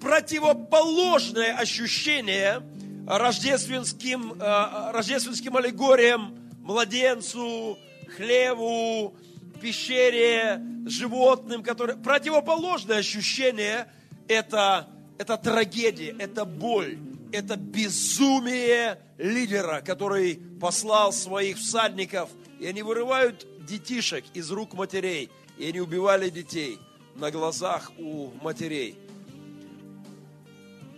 противоположное 0.00 1.54
ощущение 1.56 2.62
рождественским, 3.06 4.34
а, 4.40 4.92
рождественским 4.92 5.56
аллегориям 5.56 6.34
младенцу, 6.62 7.78
хлеву, 8.16 9.14
пещере, 9.60 10.62
животным, 10.86 11.62
которые... 11.62 11.96
Противоположное 11.96 12.98
ощущение– 12.98 13.88
это, 14.28 14.88
это 15.18 15.36
трагедия, 15.36 16.14
это 16.18 16.44
боль, 16.44 16.98
это 17.32 17.56
безумие 17.56 18.98
лидера, 19.18 19.82
который 19.84 20.40
послал 20.60 21.12
своих 21.12 21.58
всадников, 21.58 22.30
и 22.60 22.66
они 22.66 22.82
вырывают 22.82 23.46
детишек 23.66 24.24
из 24.32 24.50
рук 24.50 24.74
матерей, 24.74 25.30
и 25.58 25.68
они 25.68 25.80
убивали 25.80 26.30
детей 26.30 26.78
на 27.18 27.30
глазах 27.30 27.92
у 27.98 28.30
матерей. 28.42 28.96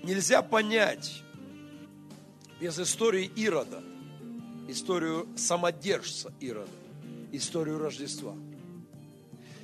Нельзя 0.04 0.42
понять 0.42 1.22
без 2.60 2.78
истории 2.78 3.30
Ирода, 3.36 3.82
историю 4.68 5.26
самодержца 5.36 6.32
Ирода, 6.40 6.70
историю 7.32 7.78
Рождества– 7.78 8.34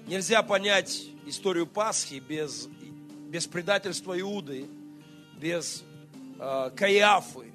Нельзя 0.07 0.45
понять 0.45 1.03
историю 1.27 1.67
Пасхи 1.67 2.23
без, 2.27 2.69
без 3.29 3.49
предательства 3.49 4.19
Иуды, 4.21 4.69
без 5.37 5.83
э, 6.39 6.71
Каиафы, 6.77 7.53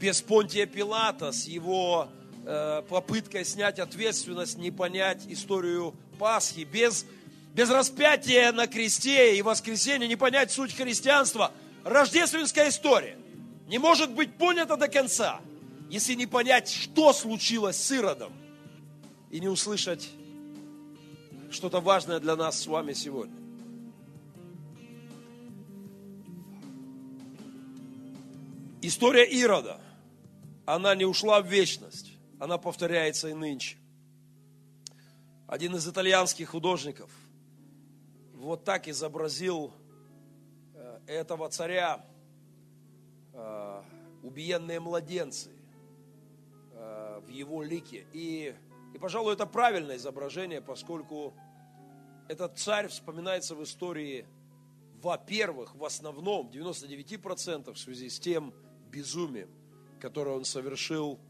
без 0.00 0.20
Понтия 0.20 0.66
Пилата 0.66 1.30
с 1.30 1.46
его 1.46 2.08
э, 2.44 2.82
попыткой 2.88 3.44
снять 3.44 3.78
ответственность, 3.78 4.58
не 4.58 4.72
понять 4.72 5.26
историю 5.28 5.94
Пасхи, 6.18 6.64
без, 6.64 7.06
без 7.54 7.70
распятия 7.70 8.52
на 8.52 8.66
кресте 8.66 9.36
и 9.36 9.42
воскресения, 9.42 10.06
не 10.06 10.16
понять 10.16 10.52
суть 10.52 10.74
христианства. 10.74 11.52
Рождественская 11.84 12.68
история 12.68 13.18
не 13.66 13.78
может 13.78 14.12
быть 14.12 14.36
понята 14.36 14.76
до 14.76 14.88
конца, 14.88 15.40
если 15.88 16.14
не 16.14 16.26
понять, 16.26 16.70
что 16.70 17.12
случилось 17.12 17.76
с 17.76 17.90
Иродом, 17.90 18.32
и 19.30 19.40
не 19.40 19.48
услышать 19.48 20.10
что-то 21.50 21.80
важное 21.80 22.20
для 22.20 22.36
нас 22.36 22.60
с 22.60 22.66
вами 22.66 22.92
сегодня. 22.92 23.34
История 28.82 29.24
Ирода, 29.24 29.80
она 30.64 30.94
не 30.94 31.04
ушла 31.04 31.42
в 31.42 31.46
вечность, 31.46 32.12
она 32.38 32.56
повторяется 32.56 33.28
и 33.28 33.34
нынче. 33.34 33.76
Один 35.46 35.76
из 35.76 35.86
итальянских 35.86 36.50
художников 36.50 37.10
вот 38.40 38.64
так 38.64 38.88
изобразил 38.88 39.72
э, 40.74 41.00
этого 41.06 41.48
царя, 41.50 42.04
э, 43.34 43.82
убиенные 44.22 44.80
младенцы 44.80 45.50
э, 46.72 47.20
в 47.22 47.28
его 47.28 47.62
лике. 47.62 48.06
И 48.12 48.54
и, 48.92 48.98
пожалуй, 48.98 49.34
это 49.34 49.46
правильное 49.46 49.98
изображение, 49.98 50.60
поскольку 50.60 51.32
этот 52.28 52.58
царь 52.58 52.88
вспоминается 52.88 53.54
в 53.54 53.62
истории, 53.62 54.26
во-первых, 55.00 55.76
в 55.76 55.84
основном, 55.84 56.48
99% 56.48 57.72
в 57.72 57.78
связи 57.78 58.08
с 58.08 58.18
тем 58.18 58.52
безумием, 58.90 59.48
которое 60.00 60.34
он 60.34 60.44
совершил, 60.44 61.20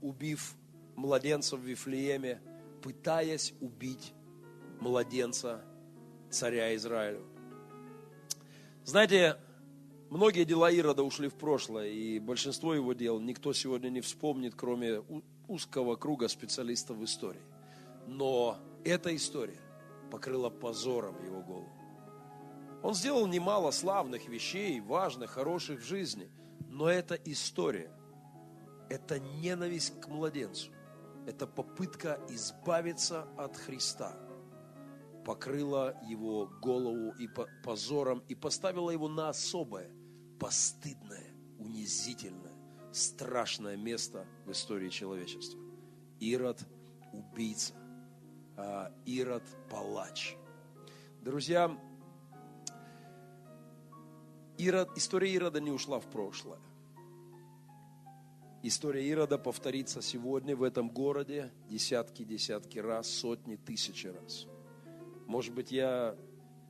убив 0.00 0.56
младенца 0.96 1.56
в 1.56 1.60
Вифлееме, 1.60 2.42
пытаясь 2.82 3.54
убить 3.60 4.12
младенца 4.80 5.64
царя 6.32 6.74
Израиля. 6.74 7.20
Знаете, 8.84 9.36
многие 10.10 10.44
дела 10.44 10.70
Ирода 10.70 11.02
ушли 11.02 11.28
в 11.28 11.34
прошлое, 11.34 11.88
и 11.88 12.18
большинство 12.18 12.74
его 12.74 12.92
дел 12.94 13.20
никто 13.20 13.52
сегодня 13.52 13.90
не 13.90 14.00
вспомнит, 14.00 14.54
кроме 14.56 15.02
узкого 15.46 15.96
круга 15.96 16.28
специалистов 16.28 16.96
в 16.96 17.04
истории. 17.04 17.42
Но 18.06 18.58
эта 18.84 19.14
история 19.14 19.60
покрыла 20.10 20.50
позором 20.50 21.22
его 21.24 21.42
голову. 21.42 21.72
Он 22.82 22.94
сделал 22.94 23.26
немало 23.28 23.70
славных 23.70 24.28
вещей, 24.28 24.80
важных, 24.80 25.30
хороших 25.30 25.80
в 25.80 25.86
жизни, 25.86 26.28
но 26.68 26.88
эта 26.88 27.14
история, 27.14 27.92
это 28.88 29.20
ненависть 29.20 30.00
к 30.00 30.08
младенцу, 30.08 30.72
это 31.26 31.46
попытка 31.46 32.18
избавиться 32.28 33.28
от 33.36 33.56
Христа, 33.56 34.16
покрыла 35.24 35.96
его 36.08 36.50
голову 36.60 37.12
и 37.18 37.28
позором 37.64 38.22
и 38.28 38.34
поставила 38.34 38.90
его 38.90 39.08
на 39.08 39.28
особое, 39.28 39.90
постыдное, 40.38 41.32
унизительное, 41.58 42.52
страшное 42.92 43.76
место 43.76 44.26
в 44.44 44.52
истории 44.52 44.88
человечества. 44.88 45.60
Ирод– 46.20 46.60
убийца, 47.12 47.74
а 48.56 48.92
Ирод– 49.06 49.44
палач. 49.70 50.36
Друзья, 51.20 51.76
Ирод, 54.58 54.96
история 54.96 55.32
Ирода 55.32 55.60
не 55.60 55.70
ушла 55.70 56.00
в 56.00 56.06
прошлое. 56.10 56.60
История 58.64 59.04
Ирода 59.08 59.38
повторится 59.38 60.02
сегодня 60.02 60.54
в 60.54 60.62
этом 60.62 60.88
городе 60.88 61.52
десятки-десятки 61.68 62.78
раз, 62.78 63.08
сотни, 63.08 63.56
тысячи 63.56 64.06
раз. 64.06 64.46
Может 65.32 65.54
быть, 65.54 65.72
я 65.72 66.14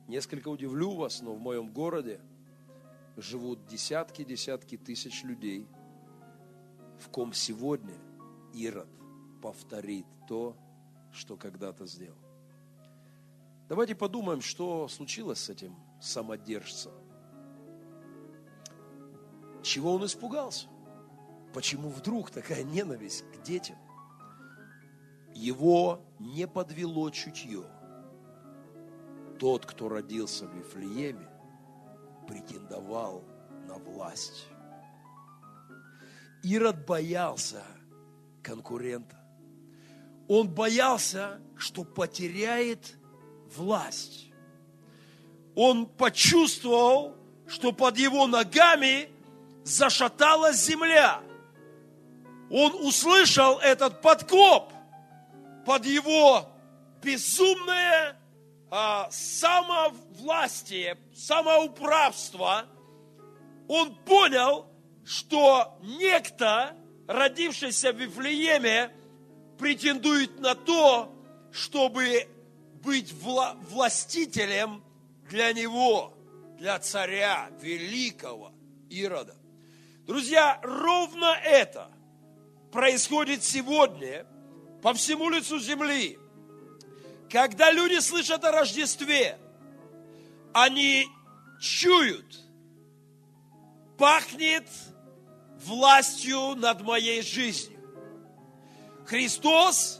несколько 0.07 0.47
удивлю 0.47 0.95
вас, 0.95 1.21
но 1.21 1.35
в 1.35 1.39
моем 1.39 1.71
городе 1.71 2.19
живут 3.17 3.67
десятки-десятки 3.67 4.77
тысяч 4.77 5.23
людей– 5.23 5.67
в 7.03 7.09
ком 7.09 7.33
сегодня 7.33 7.95
Ирод 8.53 8.87
повторит 9.41 10.05
то, 10.27 10.55
что 11.11 11.35
когда-то 11.35 11.85
сделал. 11.85 12.17
Давайте 13.67 13.93
подумаем, 13.93 14.41
что 14.41 14.87
случилось 14.87 15.39
с 15.39 15.49
этим 15.49 15.75
самодержцем. 16.01 16.93
Чего 19.61 19.93
он 19.93 20.05
испугался? 20.05 20.67
Почему 21.53 21.89
вдруг 21.89 22.31
такая 22.31 22.63
ненависть 22.63 23.25
к 23.33 23.43
детям? 23.43 23.77
Его 25.35 26.01
не 26.19 26.47
подвело 26.47 27.09
чутье. 27.09 27.65
Тот, 29.43 29.65
кто 29.65 29.89
родился 29.89 30.45
в 30.45 30.55
Вифлееме, 30.55 31.27
претендовал 32.29 33.25
на 33.67 33.73
власть. 33.73 34.45
Ирод 36.43 36.85
боялся 36.85 37.61
конкурента. 38.41 39.17
Он 40.29 40.47
боялся, 40.47 41.41
что 41.57 41.83
потеряет 41.83 42.95
власть. 43.53 44.29
Он 45.55 45.87
почувствовал, 45.87 47.17
что 47.45 47.73
под 47.73 47.97
его 47.97 48.27
ногами 48.27 49.09
зашаталась 49.65 50.65
земля. 50.65 51.21
Он 52.49 52.73
услышал 52.75 53.59
этот 53.59 54.01
подкоп 54.01 54.71
под 55.65 55.85
его 55.85 56.49
безумное 57.01 58.22
самовластие, 59.11 60.97
самоуправство. 61.15 62.65
Он 63.67 63.93
понял, 64.03 64.65
что 65.05 65.77
некто, 65.81 66.75
родившийся 67.07 67.93
в 67.93 67.97
Вифлееме, 67.97 68.91
претендует 69.59 70.39
на 70.39 70.55
то, 70.55 71.13
чтобы 71.51 72.27
быть 72.81 73.11
вла- 73.11 73.55
властителем 73.69 74.83
для 75.29 75.53
него, 75.53 76.13
для 76.57 76.79
царя 76.79 77.49
великого 77.61 78.53
Ирода. 78.89 79.35
Друзья, 80.07 80.59
ровно 80.63 81.35
это 81.43 81.91
происходит 82.71 83.43
сегодня 83.43 84.25
по 84.81 84.93
всему 84.93 85.29
лицу 85.29 85.59
земли. 85.59 86.17
Когда 87.33 87.71
люди 87.71 87.99
слышат 87.99 88.43
о 88.43 88.51
Рождестве, 88.51 89.39
они 90.53 91.07
чуют, 91.59 92.39
пахнет 93.97 94.69
властью 95.65 96.53
над 96.53 96.83
моей 96.83 97.23
жизнью. 97.23 97.79
Христос 99.07 99.99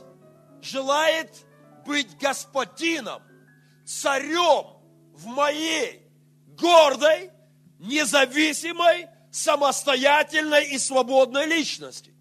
желает 0.62 1.44
быть 1.84 2.16
господином, 2.18 3.20
царем 3.84 4.66
в 5.12 5.26
моей 5.26 6.08
гордой, 6.56 7.32
независимой, 7.80 9.08
самостоятельной 9.32 10.68
и 10.68 10.78
свободной 10.78 11.46
личности. 11.46 12.14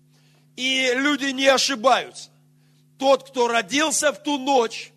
И 0.55 0.91
люди 0.95 1.25
не 1.25 1.45
ошибаются. 1.45 2.31
Тот, 2.97 3.29
кто 3.29 3.47
родился 3.47 4.11
в 4.11 4.23
ту 4.23 4.39
ночь, 4.39 4.92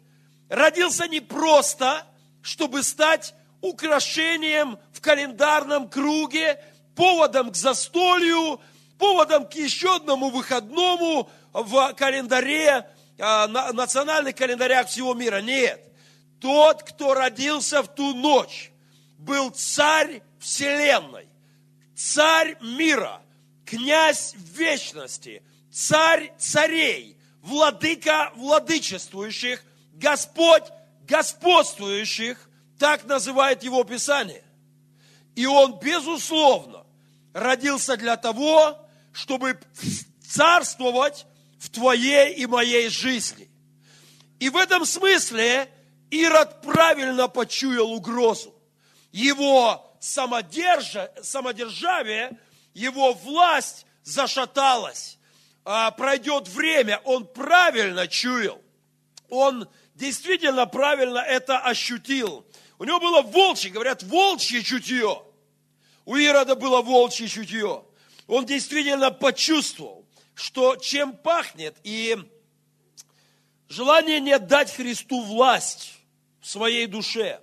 родился 0.49 1.09
не 1.09 1.21
просто, 1.21 2.05
чтобы 2.43 2.83
стать 2.83 3.35
украшением 3.61 4.79
в 4.93 5.01
календарном 5.01 5.89
круге, 5.89 6.63
поводом 6.95 7.51
к 7.51 7.57
застолью, 7.57 8.61
поводом 8.99 9.47
к 9.47 9.55
еще 9.55 9.97
одному 9.97 10.31
выходному 10.31 11.29
в 11.53 11.93
календаре, 11.95 12.87
а, 13.19 13.47
национальных 13.73 14.35
календарях 14.37 14.89
всего 14.89 15.15
мира. 15.15 15.41
Нет. 15.41 15.83
Тот, 16.41 16.83
кто 16.83 17.15
родился 17.15 17.83
в 17.83 17.89
ту 17.89 18.15
ночь, 18.15 18.71
был 19.19 19.51
царь 19.51 20.23
вселенной, 20.39 21.27
царь 21.95 22.57
мира, 22.61 23.23
князь 23.65 24.35
вечности, 24.35 25.43
царь 25.73 26.33
царей, 26.39 27.17
владыка 27.43 28.33
владычествующих, 28.37 29.65
Господь 29.99 30.65
господствующих, 31.07 32.39
так 32.79 33.05
называет 33.05 33.63
его 33.63 33.85
Писание. 33.85 34.45
И 35.35 35.47
он, 35.47 35.79
безусловно, 35.79 36.85
родился 37.33 37.97
для 37.97 38.17
того, 38.17 38.79
чтобы 39.13 39.59
царствовать 40.27 41.27
в 41.59 41.71
твоей 41.71 42.35
и 42.35 42.47
моей 42.47 42.89
жизни. 42.89 43.49
И 44.39 44.49
в 44.51 44.57
этом 44.57 44.85
смысле 44.85 45.71
Ирод 46.11 46.61
правильно 46.63 47.29
почуял 47.29 47.91
угрозу. 47.93 48.55
Его 49.13 49.97
самодержа, 50.01 51.11
самодержавие, 51.23 52.39
его 52.75 53.15
власть 53.15 53.87
зашаталась. 54.03 55.19
А, 55.65 55.91
пройдет 55.91 56.49
время, 56.49 57.01
он 57.05 57.27
правильно 57.27 58.07
чуял. 58.07 58.61
Он 59.29 59.69
действительно 59.95 60.67
правильно 60.67 61.19
это 61.19 61.59
ощутил. 61.59 62.47
У 62.79 62.85
него 62.85 63.01
было 63.01 63.23
волчье, 63.23 63.71
говорят, 63.71 64.03
волчье 64.03 64.63
чутье. 64.63 65.23
У 66.05 66.17
Ирода 66.17 66.55
было 66.55 66.83
волчье 66.83 67.29
чутье. 67.29 67.85
Он 68.27 68.45
действительно 68.45 69.11
почувствовал, 69.11 70.07
что 70.35 70.77
чем 70.77 71.17
пахнет, 71.17 71.77
и 71.85 72.17
желание 73.69 74.21
не 74.21 74.33
отдать 74.33 74.73
Христу 74.73 75.23
власть 75.23 75.95
в 76.41 76.49
своей 76.49 76.87
душе, 76.87 77.41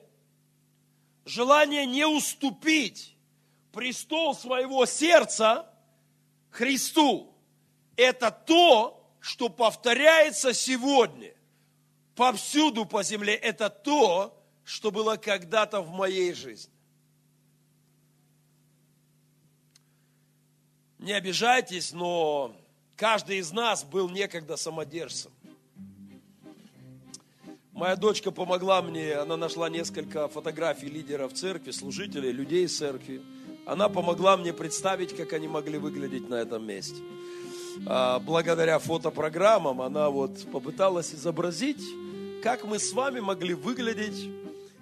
желание 1.26 1.86
не 1.86 2.06
уступить 2.06 3.16
престол 3.72 4.36
своего 4.36 4.86
сердца 4.86 5.70
Христу, 6.52 7.36
это 7.96 8.30
то, 8.30 9.04
что 9.20 9.50
повторяется 9.50 10.54
сегодня 10.54 11.34
повсюду 12.16 12.86
по 12.86 13.04
земле. 13.04 13.36
Это 13.36 13.70
то, 13.70 14.38
что 14.64 14.92
было 14.92 15.16
когда-то 15.16 15.82
в 15.82 15.90
моей 15.92 16.34
жизни. 16.34 16.72
Не 21.00 21.12
обижайтесь, 21.12 21.92
но 21.92 22.56
каждый 22.96 23.40
из 23.40 23.52
нас 23.52 23.84
был 23.84 24.10
некогда 24.10 24.56
самодержцем. 24.56 25.32
Моя 27.74 27.96
дочка 27.96 28.32
помогла 28.32 28.82
мне, 28.82 29.16
она 29.16 29.36
нашла 29.36 29.68
несколько 29.68 30.28
фотографий 30.28 30.88
лидеров 30.88 31.34
церкви, 31.34 31.72
служителей, 31.72 32.32
людей 32.32 32.68
церкви. 32.68 33.22
Она 33.66 33.90
помогла 33.90 34.38
мне 34.38 34.54
представить, 34.54 35.16
как 35.16 35.34
они 35.34 35.48
могли 35.48 35.78
выглядеть 35.78 36.30
на 36.30 36.36
этом 36.36 36.66
месте. 36.66 37.02
А, 37.86 38.20
благодаря 38.20 38.80
фотопрограммам 38.80 39.82
она 39.82 40.10
вот 40.10 40.52
попыталась 40.52 41.14
изобразить, 41.14 41.84
как 42.42 42.64
мы 42.64 42.80
с 42.80 42.94
вами 42.94 43.20
могли 43.20 43.54
выглядеть, 43.54 44.30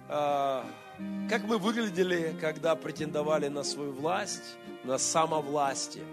а, 0.08 0.64
как 1.28 1.44
мы 1.44 1.58
выглядели, 1.58 2.36
когда 2.40 2.74
претендовали 2.76 3.48
на 3.48 3.62
свою 3.62 3.92
власть, 3.92 4.56
на 4.84 4.98
самовластие. 4.98 6.04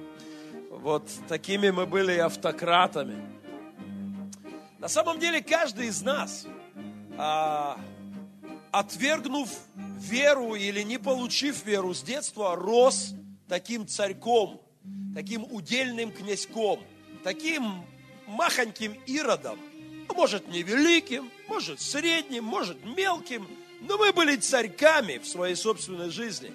Вот 0.72 1.04
такими 1.28 1.70
мы 1.70 1.86
были 1.86 2.18
автократами. 2.18 3.22
На 4.80 4.88
самом 4.88 5.20
деле 5.20 5.42
каждый 5.42 5.88
из 5.88 6.02
нас, 6.02 6.46
а, 7.18 7.78
отвергнув 8.72 9.50
веру 9.76 10.56
или 10.56 10.82
не 10.84 10.98
получив 10.98 11.66
веру 11.66 11.94
с 11.94 12.02
детства, 12.02 12.56
рос 12.56 13.14
таким 13.48 13.88
царьком, 13.88 14.62
таким 15.14 15.44
удельным 15.52 16.12
князьком, 16.12 16.84
таким 17.24 17.84
махоньким 18.28 18.94
иродом. 19.06 19.60
Ну, 20.08 20.14
может, 20.14 20.48
не 20.48 20.64
великим, 20.64 21.30
может, 21.48 21.82
средним, 21.82 22.44
может, 22.44 22.84
мелким, 22.84 23.48
но 23.82 23.98
мы 23.98 24.12
были 24.12 24.36
царьками 24.36 25.18
в 25.18 25.28
своей 25.28 25.56
собственной 25.56 26.10
жизни. 26.10 26.54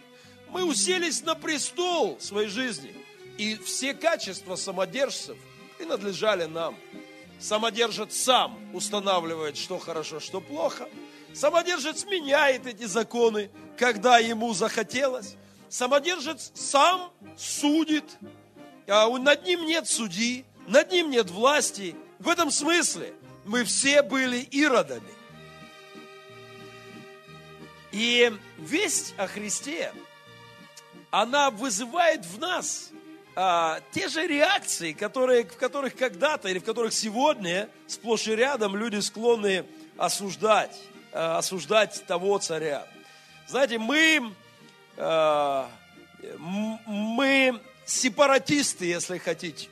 Мы 0.50 0.64
уселись 0.64 1.22
на 1.22 1.34
престол 1.34 2.18
своей 2.20 2.48
жизни. 2.48 2.94
И 3.38 3.56
все 3.56 3.94
качества 3.94 4.56
самодержцев 4.56 5.36
принадлежали 5.76 6.44
нам. 6.44 6.76
Самодержец 7.40 8.16
сам 8.16 8.58
устанавливает, 8.72 9.56
что 9.56 9.78
хорошо, 9.78 10.20
что 10.20 10.40
плохо. 10.40 10.88
Самодержец 11.32 12.04
меняет 12.04 12.66
эти 12.66 12.84
законы, 12.84 13.50
когда 13.76 14.18
ему 14.18 14.54
захотелось. 14.54 15.36
Самодержец 15.74 16.52
сам 16.54 17.10
судит. 17.36 18.04
А 18.86 19.08
над 19.08 19.44
ним 19.44 19.66
нет 19.66 19.88
судьи, 19.88 20.44
над 20.68 20.92
ним 20.92 21.10
нет 21.10 21.28
власти. 21.32 21.96
В 22.20 22.28
этом 22.28 22.52
смысле 22.52 23.12
мы 23.44 23.64
все 23.64 24.02
были 24.02 24.36
иродами. 24.36 25.12
И 27.90 28.32
весть 28.58 29.14
о 29.16 29.26
Христе, 29.26 29.92
она 31.10 31.50
вызывает 31.50 32.24
в 32.24 32.38
нас 32.38 32.90
а, 33.34 33.80
те 33.90 34.06
же 34.06 34.28
реакции, 34.28 34.92
которые, 34.92 35.42
в 35.42 35.56
которых 35.56 35.96
когда-то 35.96 36.46
или 36.46 36.60
в 36.60 36.64
которых 36.64 36.92
сегодня 36.92 37.68
сплошь 37.88 38.28
и 38.28 38.36
рядом 38.36 38.76
люди 38.76 39.00
склонны 39.00 39.66
осуждать, 39.98 40.78
а, 41.12 41.38
осуждать 41.38 42.04
того 42.06 42.38
царя. 42.38 42.86
Знаете, 43.48 43.80
мы, 43.80 44.32
мы 46.86 47.60
сепаратисты, 47.84 48.86
если 48.86 49.18
хотите. 49.18 49.68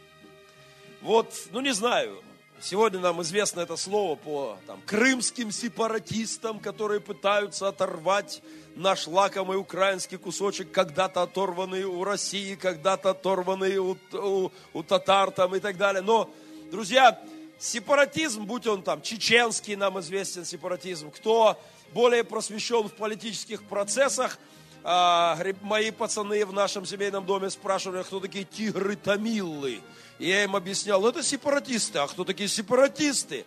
Вот, 1.01 1.33
ну 1.51 1.61
не 1.61 1.73
знаю, 1.73 2.23
Сегодня 2.63 3.01
нам 3.01 3.21
известно 3.23 3.63
это 3.63 3.75
слово 3.75 4.15
по 4.15 4.57
там, 4.69 4.81
крымским 4.87 5.51
сепаратистам, 5.51 6.61
которые 6.61 7.01
пытаются 7.01 7.67
оторвать 7.67 8.41
наш 8.77 9.09
лакомый 9.09 9.59
украинский 9.59 10.17
кусочек, 10.17 10.71
когда-то 10.71 11.23
оторванный 11.23 11.83
у 11.83 12.05
России, 12.05 12.55
когда-то 12.55 13.11
оторванный 13.11 13.79
у, 13.79 13.97
у, 14.13 14.53
у 14.75 14.83
татар 14.85 15.33
там, 15.33 15.57
и 15.57 15.59
так 15.59 15.77
далее. 15.77 16.03
Но, 16.03 16.31
друзья, 16.71 17.21
сепаратизм, 17.59 18.45
будь 18.45 18.69
он 18.69 18.85
там 18.85 19.03
чеченский, 19.03 19.75
нам 19.75 19.99
известен 19.99 20.45
сепаратизм, 20.45 21.11
кто 21.11 21.61
более 21.93 22.23
просвещен 22.23 22.85
в 22.89 22.93
политических 22.93 23.65
процессах, 23.65 24.39
а, 24.85 25.39
мои 25.63 25.91
пацаны 25.91 26.45
в 26.45 26.53
нашем 26.53 26.87
семейном 26.87 27.25
доме 27.25 27.51
спрашивали, 27.51 28.03
кто 28.03 28.21
такие 28.21 28.45
тигры-тамиллы. 28.45 29.81
Я 30.19 30.45
им 30.45 30.57
объяснял, 30.57 31.07
это 31.07 31.23
сепаратисты. 31.23 31.99
А 31.99 32.07
кто 32.07 32.25
такие 32.25 32.49
сепаратисты? 32.49 33.45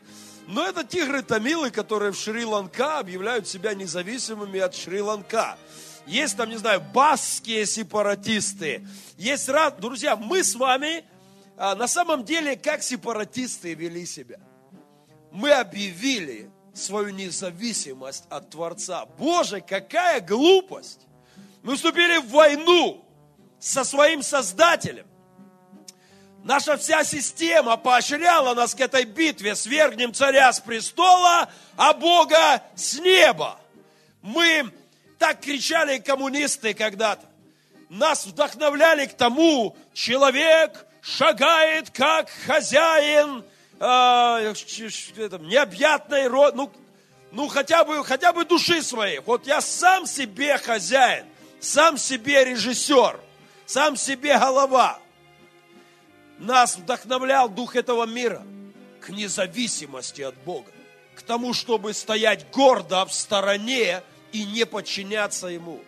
Ну 0.47 0.61
это 0.61 0.83
тигры-тамилы, 0.83 1.71
которые 1.71 2.11
в 2.11 2.17
Шри-Ланка 2.17 2.99
объявляют 2.99 3.47
себя 3.47 3.73
независимыми 3.73 4.59
от 4.59 4.75
Шри-Ланка. 4.75 5.57
Есть 6.05 6.37
там, 6.37 6.49
не 6.49 6.57
знаю, 6.57 6.81
басские 6.93 7.65
сепаратисты. 7.65 8.87
Есть 9.17 9.49
рад, 9.49 9.79
друзья, 9.79 10.15
мы 10.15 10.43
с 10.43 10.55
вами 10.55 11.03
а, 11.57 11.75
на 11.75 11.87
самом 11.87 12.23
деле 12.23 12.55
как 12.55 12.83
сепаратисты 12.83 13.73
вели 13.73 14.05
себя. 14.05 14.39
Мы 15.31 15.51
объявили 15.51 16.51
свою 16.73 17.09
независимость 17.09 18.25
от 18.29 18.51
Творца. 18.51 19.05
Боже, 19.17 19.61
какая 19.61 20.21
глупость! 20.21 21.07
Мы 21.65 21.75
вступили 21.75 22.17
в 22.17 22.29
войну 22.29 23.03
со 23.59 23.83
своим 23.83 24.21
Создателем. 24.21 25.07
Наша 26.43 26.77
вся 26.77 27.03
система 27.03 27.75
поощряла 27.75 28.53
нас 28.53 28.75
к 28.75 28.81
этой 28.81 29.03
битве. 29.03 29.55
Свергнем 29.55 30.13
царя 30.13 30.53
с 30.53 30.59
престола, 30.59 31.49
а 31.75 31.93
Бога 31.93 32.61
с 32.75 32.99
неба. 32.99 33.59
Мы 34.21 34.71
так 35.17 35.39
кричали 35.39 35.97
коммунисты 35.97 36.75
когда-то. 36.75 37.25
Нас 37.89 38.27
вдохновляли 38.27 39.07
к 39.07 39.15
тому, 39.15 39.75
человек 39.91 40.85
шагает 41.01 41.89
как 41.89 42.29
хозяин 42.45 43.43
э, 43.79 44.53
необъятной 45.41 46.27
род. 46.27 46.53
Ну, 46.53 46.71
ну 47.31 47.47
хотя 47.47 47.83
бы, 47.83 48.05
хотя 48.05 48.33
бы 48.33 48.45
души 48.45 48.83
своей. 48.83 49.17
Вот 49.17 49.47
я 49.47 49.61
сам 49.61 50.05
себе 50.05 50.59
хозяин, 50.59 51.25
сам 51.65 51.97
себе 51.97 52.45
режиссер, 52.45 53.19
сам 53.65 53.95
себе 53.95 54.37
голова. 54.37 54.99
Нас 56.37 56.77
вдохновлял 56.77 57.49
дух 57.49 57.75
этого 57.75 58.05
мира 58.05 58.45
к 59.01 59.09
независимости 59.09 60.21
от 60.21 60.35
Бога, 60.43 60.71
к 61.15 61.21
тому, 61.23 61.53
чтобы 61.53 61.93
стоять 61.93 62.51
гордо 62.51 63.05
в 63.05 63.13
стороне 63.13 64.03
и 64.31 64.45
не 64.45 64.65
подчиняться 64.65 65.47
Ему. 65.47 65.81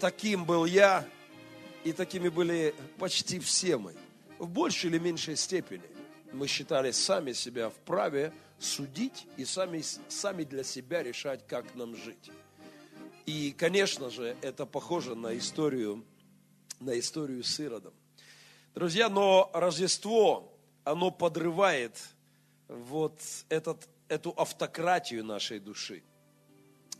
Таким 0.00 0.44
был 0.44 0.64
я, 0.64 1.04
и 1.84 1.92
такими 1.92 2.28
были 2.28 2.74
почти 2.98 3.40
все 3.40 3.76
мы. 3.76 3.94
В 4.38 4.48
большей 4.48 4.90
или 4.90 4.98
меньшей 4.98 5.36
степени 5.36 5.82
мы 6.32 6.46
считали 6.46 6.92
сами 6.92 7.32
себя 7.32 7.68
вправе 7.68 8.32
судить 8.58 9.26
и 9.36 9.44
сами, 9.44 9.82
сами 10.08 10.44
для 10.44 10.64
себя 10.64 11.02
решать, 11.02 11.46
как 11.46 11.74
нам 11.74 11.96
жить. 11.96 12.30
И, 13.28 13.52
конечно 13.52 14.08
же, 14.08 14.38
это 14.40 14.64
похоже 14.64 15.14
на 15.14 15.36
историю, 15.36 16.02
на 16.80 16.98
историю 16.98 17.44
с 17.44 17.60
Иродом. 17.60 17.92
Друзья, 18.74 19.10
но 19.10 19.50
Рождество, 19.52 20.50
оно 20.82 21.10
подрывает 21.10 21.92
вот 22.68 23.20
этот, 23.50 23.86
эту 24.08 24.30
автократию 24.30 25.26
нашей 25.26 25.60
души. 25.60 26.02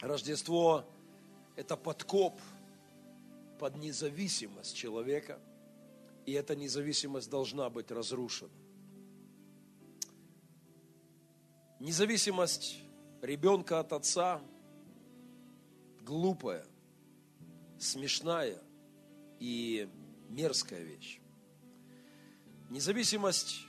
Рождество– 0.03 0.85
это 1.57 1.79
подкоп 1.79 2.39
под 3.59 3.77
независимость 3.79 4.77
человека, 4.77 5.39
и 6.27 6.33
эта 6.33 6.55
независимость 6.55 7.31
должна 7.31 7.71
быть 7.71 7.91
разрушена. 7.91 8.51
Независимость 11.81 12.81
ребенка 13.23 13.81
от 13.81 13.95
отца 13.95 14.43
глупая, 16.09 16.65
смешная 17.79 18.59
и 19.41 19.87
мерзкая 20.31 20.83
вещь. 20.83 21.21
Независимость 22.71 23.67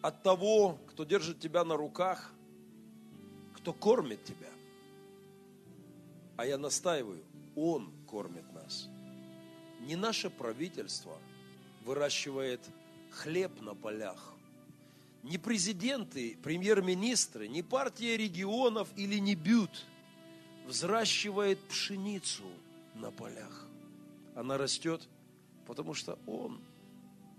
от 0.00 0.22
того, 0.22 0.78
кто 0.86 1.02
держит 1.02 1.40
тебя 1.40 1.64
на 1.64 1.76
руках, 1.76 2.32
кто 3.56 3.72
кормит 3.72 4.22
тебя. 4.22 4.52
А 6.36 6.46
я 6.46 6.56
настаиваю, 6.56 7.24
Он 7.56 7.92
кормит 8.06 8.52
нас. 8.52 8.88
Не 9.80 9.96
наше 9.96 10.30
правительство 10.30 11.18
выращивает 11.84 12.60
хлеб 13.10 13.60
на 13.60 13.74
полях, 13.74 14.34
не 15.24 15.36
президенты, 15.36 16.38
премьер-министры, 16.44 17.48
не 17.48 17.64
партия 17.64 18.16
регионов 18.16 18.88
или 18.94 19.16
не 19.18 19.34
бют 19.34 19.84
взращивает 20.66 21.60
пшеницу 21.68 22.44
на 22.94 23.10
полях. 23.10 23.66
Она 24.34 24.58
растет, 24.58 25.00
потому 25.66 25.94
что 25.94 26.18
Он, 26.26 26.60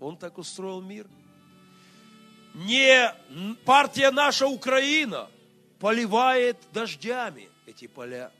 Он 0.00 0.16
так 0.16 0.38
устроил 0.38 0.80
мир. 0.80 1.06
Не 2.54 3.14
партия 3.64 4.10
наша 4.10 4.46
Украина 4.46 5.28
поливает 5.78 6.56
дождями 6.72 7.48
эти 7.66 7.86
поля, 7.86 8.32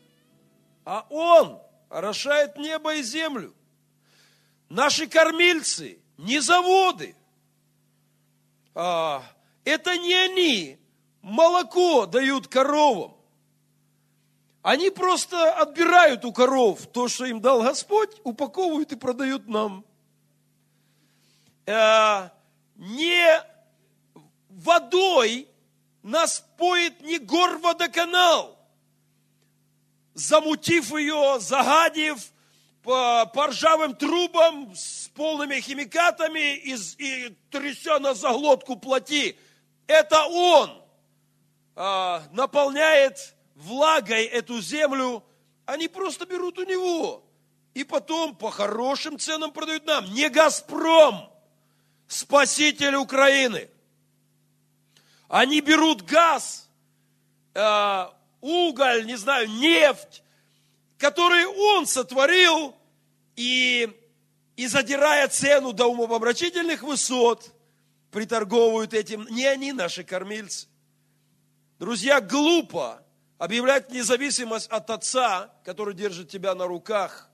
а 0.85 1.07
Он 1.11 1.59
орошает 1.89 2.57
небо 2.57 2.95
и 2.95 3.03
землю. 3.03 3.55
Наши 4.69 5.07
кормильцы, 5.07 5.99
не 6.17 6.41
заводы, 6.41 7.15
а, 8.75 9.23
это 9.65 9.97
не 9.99 10.15
они 10.15 10.79
молоко 11.23 12.07
дают 12.07 12.49
коровам. 12.49 13.18
Они 14.69 14.91
просто 14.91 15.55
отбирают 15.55 16.27
у 16.27 16.33
коров 16.35 16.87
то, 16.89 17.09
что 17.09 17.25
им 17.25 17.41
дал 17.41 17.63
Господь, 17.63 18.21
упаковывают 18.23 18.93
и 18.93 18.97
продают 18.97 19.49
нам. 19.49 19.83
Э, 21.65 22.29
не 22.77 23.43
водой 24.51 25.49
нас 26.03 26.45
поет 26.59 27.01
не 27.01 27.19
горводоканал, 27.19 28.59
замутив 30.13 30.95
ее, 30.95 31.41
загадив 31.41 32.19
по, 32.83 33.25
по 33.25 33.47
ржавым 33.47 33.97
трубам 33.97 34.75
с 34.75 35.09
полными 35.15 35.61
химикатами 35.61 36.57
и, 36.57 36.77
и 36.99 37.35
тряся 37.51 37.99
на 38.01 38.13
заглотку 38.13 38.77
плоти– 38.77 39.39
это 39.87 40.27
Он 40.27 40.83
а, 41.75 42.23
наполняет 42.33 43.35
влагой 43.59 44.25
эту 44.25 44.61
землю, 44.61 45.25
они 45.67 45.89
просто 45.89 46.27
берут 46.27 46.59
у 46.59 46.65
Него 46.65 47.25
и 47.75 47.85
потом 47.85 48.35
по 48.35 48.51
хорошим 48.51 49.19
ценам 49.19 49.53
продают 49.53 49.87
нам. 49.87 50.13
Не 50.13 50.29
Газпром, 50.31 51.31
спаситель 52.07 52.97
Украины. 52.97 53.69
Они 55.29 55.61
берут 55.61 56.03
газ, 56.03 56.69
э, 57.55 58.07
уголь, 58.41 59.05
не 59.05 59.17
знаю, 59.17 59.49
нефть, 59.51 60.23
который 60.97 61.47
он 61.47 61.87
сотворил, 61.87 62.75
и, 63.37 63.95
и 64.57 64.67
задирая 64.67 65.29
цену 65.29 65.73
до 65.73 65.87
умопомрачительных 65.87 66.83
высот– 66.83 67.55
приторговывают 68.11 68.95
этим. 68.95 69.27
Не 69.31 69.45
они 69.45 69.73
наши 69.73 70.05
кормильцы. 70.05 70.67
Друзья, 71.79 72.21
глупо 72.21 73.03
объявлять 73.39 73.91
независимость 73.91 74.69
от 74.69 74.91
отца, 74.91 75.53
который 75.65 75.95
держит 75.95 76.29
тебя 76.29 76.55
на 76.55 76.67
руках. 76.67 77.31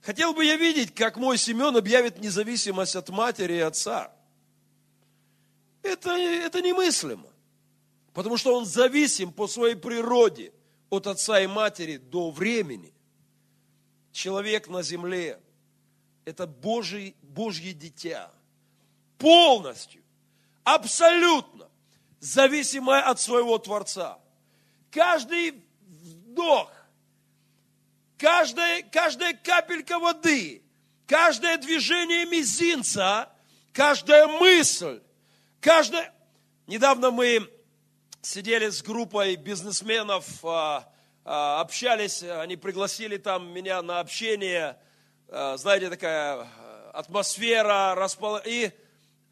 Хотел 0.00 0.34
бы 0.34 0.44
я 0.44 0.56
видеть, 0.56 0.94
как 0.94 1.16
мой 1.16 1.38
Семен 1.38 1.76
объявит 1.76 2.18
независимость 2.18 2.96
от 2.96 3.08
матери 3.10 3.54
и 3.54 3.60
отца. 3.60 4.12
Это, 5.82 6.10
это 6.10 6.60
немыслимо. 6.60 7.28
Потому 8.12 8.36
что 8.36 8.56
он 8.56 8.64
зависим 8.64 9.32
по 9.32 9.46
своей 9.46 9.74
природе 9.74 10.52
от 10.90 11.06
отца 11.06 11.40
и 11.40 11.46
матери 11.46 11.96
до 11.96 12.30
времени. 12.30 12.92
Человек 14.12 14.68
на 14.68 14.82
земле– 14.82 15.40
это 16.24 16.46
Божий, 16.46 17.16
Божье 17.22 17.72
дитя– 17.72 18.30
полностью, 19.18 20.02
абсолютно 20.64 21.68
зависимая 22.20 23.02
от 23.02 23.20
своего 23.20 23.58
Творца. 23.58 24.18
Каждый 24.94 25.60
вдох, 25.80 26.70
каждая, 28.16 28.84
каждая 28.84 29.34
капелька 29.34 29.98
воды, 29.98 30.62
каждое 31.08 31.58
движение 31.58 32.24
мизинца, 32.26 33.28
каждая 33.72 34.28
мысль, 34.28 35.02
каждая... 35.60 36.14
Недавно 36.68 37.10
мы 37.10 37.50
сидели 38.22 38.70
с 38.70 38.84
группой 38.84 39.34
бизнесменов, 39.34 40.26
а, 40.44 40.88
а, 41.24 41.60
общались, 41.60 42.22
они 42.22 42.56
пригласили 42.56 43.16
там 43.16 43.52
меня 43.52 43.82
на 43.82 43.98
общение, 43.98 44.78
а, 45.28 45.56
знаете, 45.56 45.90
такая 45.90 46.46
атмосфера, 46.92 47.96
распол... 47.96 48.38
и 48.46 48.70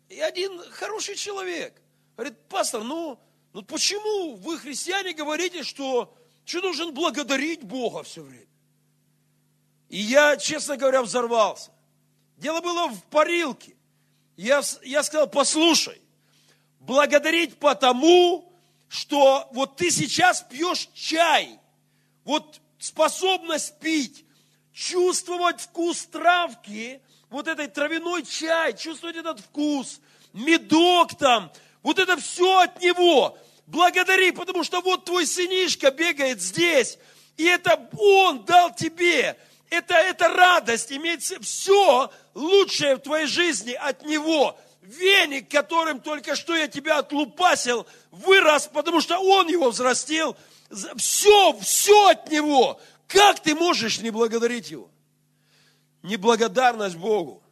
и 0.08 0.20
один 0.20 0.60
хороший 0.72 1.14
человек 1.14 1.80
говорит, 2.16 2.36
пастор, 2.48 2.82
ну, 2.82 3.18
ну 3.52 3.62
почему 3.62 4.36
вы, 4.36 4.58
христиане, 4.58 5.12
говорите, 5.12 5.62
что, 5.62 6.14
что 6.44 6.60
нужен 6.60 6.92
благодарить 6.94 7.62
Бога 7.62 8.02
все 8.02 8.22
время? 8.22 8.46
И 9.88 9.98
я, 9.98 10.36
честно 10.36 10.76
говоря, 10.76 11.02
взорвался. 11.02 11.70
Дело 12.38 12.60
было 12.60 12.88
в 12.88 13.02
парилке. 13.04 13.76
Я, 14.36 14.62
я 14.82 15.02
сказал, 15.02 15.28
послушай, 15.28 16.00
благодарить 16.80 17.58
потому, 17.58 18.52
что 18.88 19.48
вот 19.52 19.76
ты 19.76 19.90
сейчас 19.90 20.42
пьешь 20.42 20.88
чай, 20.94 21.58
вот 22.24 22.60
способность 22.78 23.78
пить, 23.78 24.24
чувствовать 24.72 25.60
вкус 25.60 26.06
травки– 26.06 27.00
вот 27.32 27.48
этот 27.48 27.72
травяной 27.72 28.22
чай, 28.22 28.76
чувствовать 28.76 29.16
этот 29.16 29.40
вкус, 29.40 30.00
медок 30.32 31.16
там, 31.18 31.50
вот 31.82 31.98
это 31.98 32.16
все 32.16 32.60
от 32.60 32.80
него. 32.80 33.38
Благодари, 33.66 34.32
потому 34.32 34.64
что 34.64 34.80
вот 34.80 35.04
твой 35.04 35.26
сынишка 35.26 35.90
бегает 35.90 36.40
здесь, 36.40 36.98
и 37.36 37.44
это 37.44 37.88
он 37.98 38.44
дал 38.44 38.74
тебе. 38.74 39.36
Это, 39.70 39.94
это 39.94 40.28
радость, 40.28 40.92
иметь 40.92 41.32
все 41.40 42.10
лучшее 42.34 42.96
в 42.96 43.00
твоей 43.00 43.26
жизни 43.26 43.72
от 43.72 44.04
него. 44.04 44.58
Веник, 44.82 45.50
которым 45.50 46.00
только 46.00 46.34
что 46.36 46.54
я 46.54 46.68
тебя 46.68 46.98
отлупасил, 46.98 47.86
вырос, 48.10 48.68
потому 48.72 49.00
что 49.00 49.18
он 49.18 49.48
его 49.48 49.70
взрастил. 49.70 50.36
Все, 50.96 51.58
все 51.60 52.08
от 52.08 52.30
него. 52.30 52.80
Как 53.06 53.40
ты 53.40 53.54
можешь 53.54 54.00
не 54.00 54.10
благодарить 54.10 54.70
его? 54.70 54.90
неблагодарность 56.02 56.96
Богу. 56.96 57.42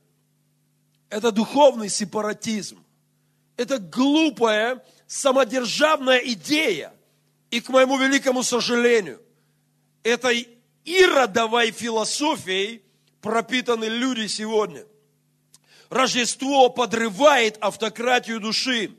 Это 1.08 1.32
духовный 1.32 1.88
сепаратизм. 1.88 2.84
Это 3.60 3.78
глупая, 3.78 4.82
самодержавная 5.06 6.20
идея. 6.20 6.94
И 7.50 7.60
к 7.60 7.68
моему 7.68 7.98
великому 7.98 8.42
сожалению, 8.42 9.20
этой 10.02 10.48
иродовой 10.86 11.70
философией 11.70 12.82
пропитаны 13.20 13.84
люди 13.84 14.28
сегодня. 14.28 14.86
Рождество 15.90 16.70
подрывает 16.70 17.58
автократию 17.60 18.40
души. 18.40 18.96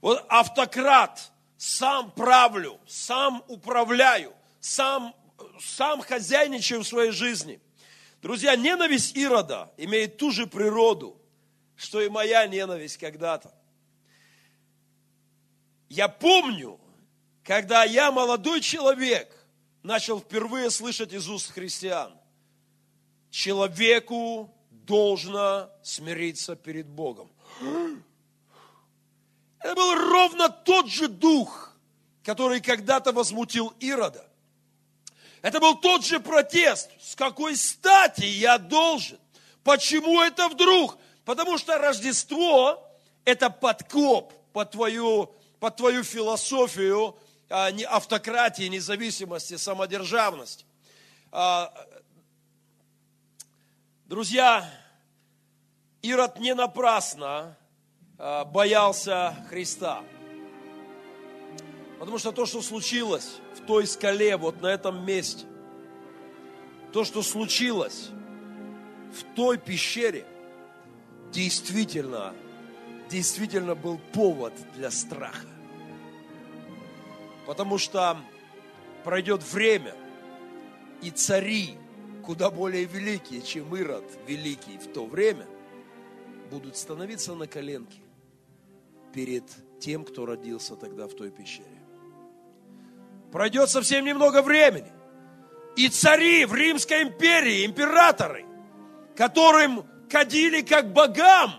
Вот 0.00 0.24
автократ, 0.28 1.32
сам 1.56 2.12
правлю, 2.12 2.78
сам 2.86 3.42
управляю, 3.48 4.32
сам, 4.60 5.12
сам 5.58 6.02
хозяйничаю 6.02 6.84
в 6.84 6.86
своей 6.86 7.10
жизни. 7.10 7.60
Друзья, 8.22 8.54
ненависть 8.54 9.16
Ирода 9.16 9.72
имеет 9.76 10.18
ту 10.18 10.30
же 10.30 10.46
природу, 10.46 11.20
что 11.74 12.00
и 12.00 12.08
моя 12.08 12.46
ненависть 12.46 12.98
когда-то. 12.98 13.57
Я 15.88 16.08
помню, 16.08 16.78
когда 17.42 17.84
я, 17.84 18.10
молодой 18.10 18.60
человек, 18.60 19.34
начал 19.82 20.20
впервые 20.20 20.70
слышать 20.70 21.12
из 21.12 21.28
уст 21.28 21.50
христиан, 21.52 22.12
человеку 23.30 24.54
должно 24.70 25.70
смириться 25.82 26.56
перед 26.56 26.86
Богом. 26.86 27.30
Это 29.60 29.74
был 29.74 29.94
ровно 29.94 30.48
тот 30.48 30.88
же 30.88 31.08
дух, 31.08 31.74
который 32.22 32.60
когда-то 32.60 33.12
возмутил 33.12 33.74
Ирода. 33.80 34.28
Это 35.42 35.60
был 35.60 35.76
тот 35.76 36.04
же 36.04 36.20
протест. 36.20 36.90
С 37.00 37.14
какой 37.14 37.56
стати 37.56 38.24
я 38.24 38.58
должен? 38.58 39.18
Почему 39.62 40.20
это 40.20 40.48
вдруг? 40.48 40.98
Потому 41.24 41.58
что 41.58 41.78
Рождество– 41.78 42.84
это 43.24 43.50
подкоп 43.50 44.32
под 44.52 44.70
твою, 44.70 45.34
под 45.60 45.76
твою 45.76 46.04
философию 46.04 47.16
а, 47.48 47.70
автократии, 47.88 48.64
независимости, 48.64 49.56
самодержавности. 49.56 50.64
А, 51.32 51.72
друзья, 54.06 54.68
Ирод 56.02 56.38
не 56.38 56.54
напрасно 56.54 57.56
а, 58.18 58.44
боялся 58.44 59.34
Христа. 59.48 60.02
Потому 61.98 62.18
что 62.18 62.30
то, 62.30 62.46
что 62.46 62.62
случилось 62.62 63.38
в 63.56 63.66
той 63.66 63.86
скале, 63.86 64.36
вот 64.36 64.60
на 64.60 64.68
этом 64.68 65.04
месте, 65.04 65.46
то, 66.92 67.04
что 67.04 67.22
случилось 67.22 68.10
в 69.12 69.34
той 69.34 69.58
пещере, 69.58 70.24
действительно, 71.32 72.34
действительно 73.08 73.74
был 73.74 73.98
повод 74.12 74.52
для 74.74 74.90
страха. 74.90 75.46
Потому 77.46 77.78
что 77.78 78.18
пройдет 79.04 79.42
время, 79.42 79.94
и 81.00 81.10
цари, 81.10 81.76
куда 82.24 82.50
более 82.50 82.84
великие, 82.84 83.40
чем 83.42 83.74
Ирод 83.74 84.04
великий 84.26 84.78
в 84.78 84.92
то 84.92 85.06
время, 85.06 85.46
будут 86.50 86.76
становиться 86.76 87.34
на 87.34 87.46
коленки 87.46 88.00
перед 89.14 89.44
тем, 89.80 90.04
кто 90.04 90.26
родился 90.26 90.76
тогда 90.76 91.06
в 91.06 91.14
той 91.14 91.30
пещере 91.30 91.78
пройдет 93.30 93.70
совсем 93.70 94.04
немного 94.04 94.42
времени. 94.42 94.90
И 95.76 95.88
цари 95.88 96.44
в 96.44 96.54
Римской 96.54 97.02
империи, 97.02 97.64
императоры, 97.64 98.44
которым 99.16 99.86
кадили 100.10 100.62
как 100.62 100.92
богам, 100.92 101.52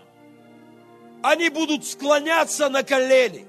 они 1.22 1.48
будут 1.48 1.86
склоняться 1.86 2.68
на 2.68 2.82
колени. 2.82 3.46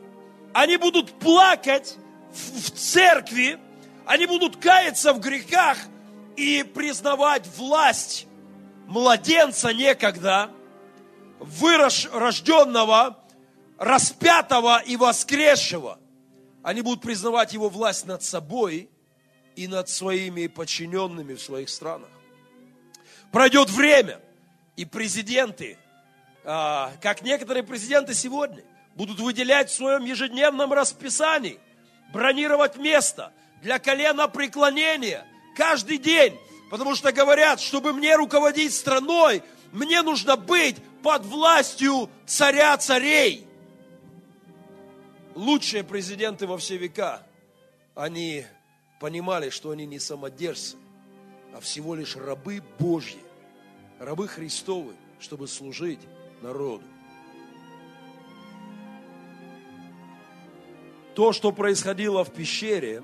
Они 0.53 0.77
будут 0.77 1.11
плакать 1.19 1.95
в, 2.33 2.71
церкви, 2.71 3.59
они 4.05 4.25
будут 4.25 4.57
каяться 4.57 5.13
в 5.13 5.19
грехах 5.19 5.77
и 6.35 6.63
признавать 6.63 7.47
власть 7.57 8.27
младенца 8.87 9.73
некогда, 9.73 10.49
вырожденного, 11.39 13.23
распятого 13.77 14.79
и 14.79 14.97
воскресшего 14.97 15.97
они 16.63 16.81
будут 16.81 17.01
признавать 17.01 17.53
его 17.53 17.69
власть 17.69 18.05
над 18.05 18.23
собой 18.23 18.89
и 19.55 19.67
над 19.67 19.89
своими 19.89 20.47
подчиненными 20.47 21.33
в 21.33 21.41
своих 21.41 21.69
странах. 21.69 22.09
Пройдет 23.31 23.69
время, 23.69 24.19
и 24.75 24.85
президенты, 24.85 25.77
как 26.43 27.21
некоторые 27.21 27.63
президенты 27.63 28.13
сегодня, 28.13 28.63
будут 28.95 29.19
выделять 29.19 29.69
в 29.69 29.73
своем 29.73 30.03
ежедневном 30.05 30.73
расписании, 30.73 31.59
бронировать 32.13 32.77
место 32.77 33.31
для 33.61 33.79
колена 33.79 34.27
преклонения 34.27 35.25
каждый 35.55 35.97
день, 35.97 36.37
потому 36.69 36.95
что 36.95 37.11
говорят, 37.11 37.59
чтобы 37.59 37.93
мне 37.93 38.15
руководить 38.15 38.73
страной, 38.73 39.43
мне 39.71 40.01
нужно 40.01 40.35
быть 40.35 40.77
под 41.03 41.25
властью 41.25 42.09
царя 42.25 42.75
царей– 42.77 43.47
лучшие 45.35 45.83
президенты 45.83 46.47
во 46.47 46.57
все 46.57 46.77
века, 46.77 47.23
они 47.95 48.45
понимали, 48.99 49.49
что 49.49 49.71
они 49.71 49.85
не 49.85 49.99
самодержцы, 49.99 50.77
а 51.53 51.59
всего 51.59 51.95
лишь 51.95 52.15
рабы 52.15 52.63
Божьи, 52.79 53.21
рабы 53.99 54.27
Христовы, 54.27 54.93
чтобы 55.19 55.47
служить 55.47 55.99
народу. 56.41 56.83
То, 61.15 61.33
что 61.33 61.51
происходило 61.51 62.23
в 62.23 62.31
пещере, 62.31 63.03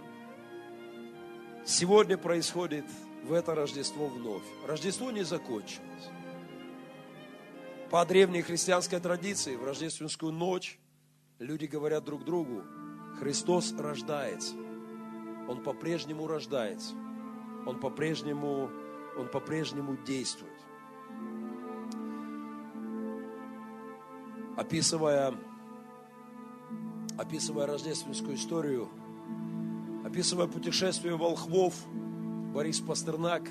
сегодня 1.65 2.17
происходит 2.17 2.85
в 3.23 3.33
это 3.33 3.53
Рождество 3.53 4.07
вновь. 4.07 4.43
Рождество 4.65 5.11
не 5.11 5.23
закончилось. 5.23 6.09
По 7.89 8.05
древней 8.05 8.41
христианской 8.41 8.99
традиции 8.99 9.55
в 9.55 9.63
рождественскую 9.63 10.31
ночь 10.31 10.79
Люди 11.39 11.65
говорят 11.65 12.03
друг 12.03 12.25
другу, 12.25 12.63
Христос 13.19 13.71
рождается. 13.77 14.55
Он 15.47 15.61
по-прежнему 15.61 16.25
рождается. 16.25 16.95
Он 17.67 17.79
по-прежнему, 17.79 18.71
он 19.15 19.27
по-прежнему 19.27 19.97
действует. 19.97 20.56
Описывая, 24.57 25.35
описывая 27.15 27.67
рождественскую 27.67 28.35
историю, 28.35 28.89
описывая 30.03 30.47
путешествие 30.47 31.15
волхвов, 31.15 31.75
Борис 32.55 32.79
Пастернак 32.79 33.43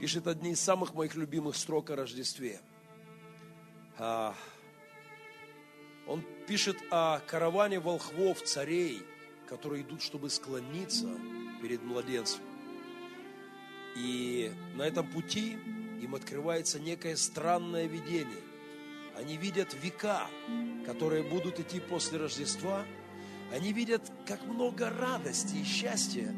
пишет 0.00 0.26
одни 0.26 0.52
из 0.52 0.60
самых 0.60 0.94
моих 0.94 1.14
любимых 1.14 1.56
строк 1.56 1.90
о 1.90 1.96
Рождестве. 1.96 2.58
А, 3.98 4.34
он 6.06 6.24
пишет 6.46 6.78
о 6.90 7.20
караване 7.26 7.78
волхвов, 7.78 8.42
царей, 8.42 9.02
которые 9.46 9.82
идут, 9.82 10.00
чтобы 10.00 10.30
склониться 10.30 11.10
перед 11.60 11.82
младенцем. 11.82 12.40
И 13.94 14.50
на 14.74 14.84
этом 14.84 15.06
пути 15.06 15.58
им 16.00 16.14
открывается 16.14 16.80
некое 16.80 17.14
странное 17.16 17.84
видение. 17.84 18.47
Они 19.18 19.36
видят 19.36 19.74
века, 19.82 20.28
которые 20.86 21.24
будут 21.24 21.58
идти 21.58 21.80
после 21.80 22.18
Рождества. 22.18 22.84
Они 23.52 23.72
видят, 23.72 24.12
как 24.26 24.44
много 24.46 24.90
радости 24.90 25.56
и 25.56 25.64
счастья 25.64 26.32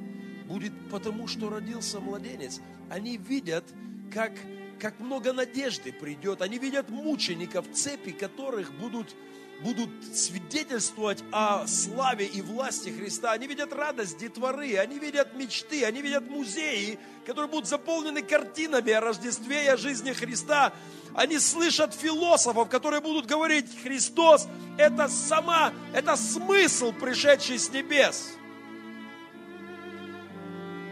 будет 0.46 0.72
потому, 0.90 1.28
что 1.28 1.50
родился 1.50 2.00
младенец. 2.00 2.60
Они 2.88 3.18
видят, 3.18 3.64
как, 4.10 4.32
как 4.80 4.98
много 4.98 5.34
надежды 5.34 5.92
придет. 5.92 6.40
Они 6.40 6.58
видят 6.58 6.88
мучеников, 6.88 7.70
цепи 7.70 8.12
которых 8.12 8.72
будут 8.72 9.14
будут 9.62 9.90
свидетельствовать 10.14 11.22
о 11.32 11.66
славе 11.66 12.26
и 12.26 12.40
власти 12.40 12.88
Христа. 12.90 13.32
Они 13.32 13.46
видят 13.46 13.72
радость 13.72 14.18
детворы, 14.18 14.76
они 14.76 14.98
видят 14.98 15.34
мечты, 15.34 15.84
они 15.84 16.00
видят 16.00 16.28
музеи, 16.28 16.98
которые 17.26 17.50
будут 17.50 17.68
заполнены 17.68 18.22
картинами 18.22 18.92
о 18.92 19.00
Рождестве 19.00 19.64
и 19.64 19.68
о 19.68 19.76
жизни 19.76 20.12
Христа. 20.12 20.72
Они 21.14 21.38
слышат 21.38 21.94
философов, 21.94 22.68
которые 22.68 23.00
будут 23.00 23.26
говорить, 23.26 23.66
Христос– 23.82 24.48
это 24.78 25.08
сама, 25.08 25.72
это 25.92 26.16
смысл, 26.16 26.92
пришедший 26.92 27.58
с 27.58 27.70
небес. 27.70 28.32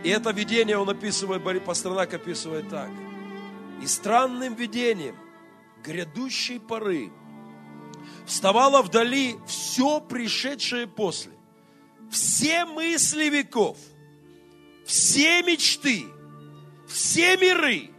И 0.04 0.10
это 0.10 0.30
видение 0.30 0.76
он 0.76 0.90
описывает, 0.90 1.64
Пастернак 1.64 2.12
описывает 2.14 2.68
так. 2.68 2.90
И 3.82 3.86
странным 3.86 4.54
видением 4.54 5.16
грядущей 5.82 6.60
поры– 6.60 7.10
вставало 8.28 8.82
вдали 8.82 9.36
все 9.46 10.00
пришедшее 10.00 10.86
после. 10.86 11.32
Все 12.10 12.64
мысли 12.64 13.24
веков, 13.24 13.76
все 14.86 15.42
мечты, 15.42 16.06
все 16.88 17.36
миры, 17.36 17.90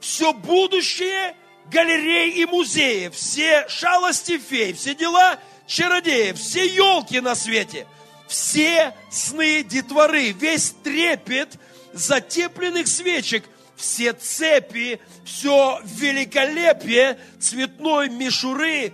все 0.00 0.32
будущее 0.32 1.34
галерей 1.70 2.42
и 2.42 2.46
музеев, 2.46 3.14
все 3.14 3.66
шалости 3.68 4.38
фей, 4.38 4.72
все 4.72 4.94
дела 4.94 5.38
чародеев, 5.66 6.38
все 6.38 6.66
елки 6.66 7.20
на 7.20 7.34
свете, 7.34 7.86
все 8.26 8.94
сны 9.10 9.62
детворы, 9.62 10.32
весь 10.32 10.74
трепет 10.84 11.58
затепленных 11.94 12.86
свечек, 12.86 13.44
все 13.76 14.12
цепи, 14.12 15.00
все 15.24 15.80
великолепие 15.84 17.18
цветной 17.40 18.10
мишуры, 18.10 18.92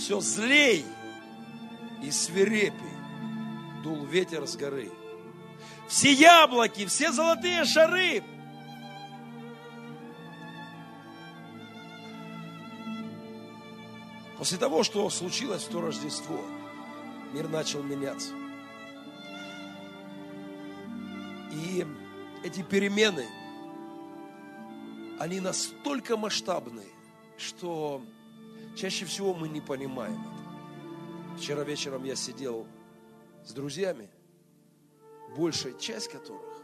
все 0.00 0.18
злей 0.20 0.86
и 2.02 2.10
свирепей 2.10 2.72
дул 3.84 4.06
ветер 4.06 4.46
с 4.46 4.56
горы. 4.56 4.90
Все 5.88 6.12
яблоки, 6.12 6.86
все 6.86 7.12
золотые 7.12 7.64
шары 7.64 8.22
После 14.38 14.56
того, 14.56 14.84
что 14.84 15.10
случилось 15.10 15.64
в 15.64 15.68
то 15.68 15.82
Рождество, 15.82 16.40
мир 17.34 17.46
начал 17.48 17.82
меняться. 17.82 18.32
И 21.52 21.86
эти 22.42 22.62
перемены, 22.62 23.26
они 25.18 25.40
настолько 25.40 26.16
масштабные, 26.16 26.88
что 27.36 28.02
чаще 28.76 29.04
всего 29.04 29.34
мы 29.34 29.48
не 29.48 29.60
понимаем 29.60 30.20
это. 30.20 31.38
Вчера 31.38 31.64
вечером 31.64 32.04
я 32.04 32.16
сидел 32.16 32.66
с 33.44 33.52
друзьями, 33.52 34.10
большая 35.36 35.72
часть 35.74 36.08
которых 36.08 36.62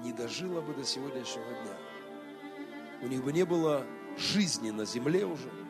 не 0.00 0.12
дожила 0.12 0.60
бы 0.60 0.74
до 0.74 0.84
сегодняшнего 0.84 1.46
дня. 1.46 1.76
У 3.02 3.06
них 3.06 3.24
бы 3.24 3.32
не 3.32 3.44
было 3.44 3.86
жизни 4.16 4.70
на 4.70 4.84
земле 4.84 5.24
уже– 5.24 5.50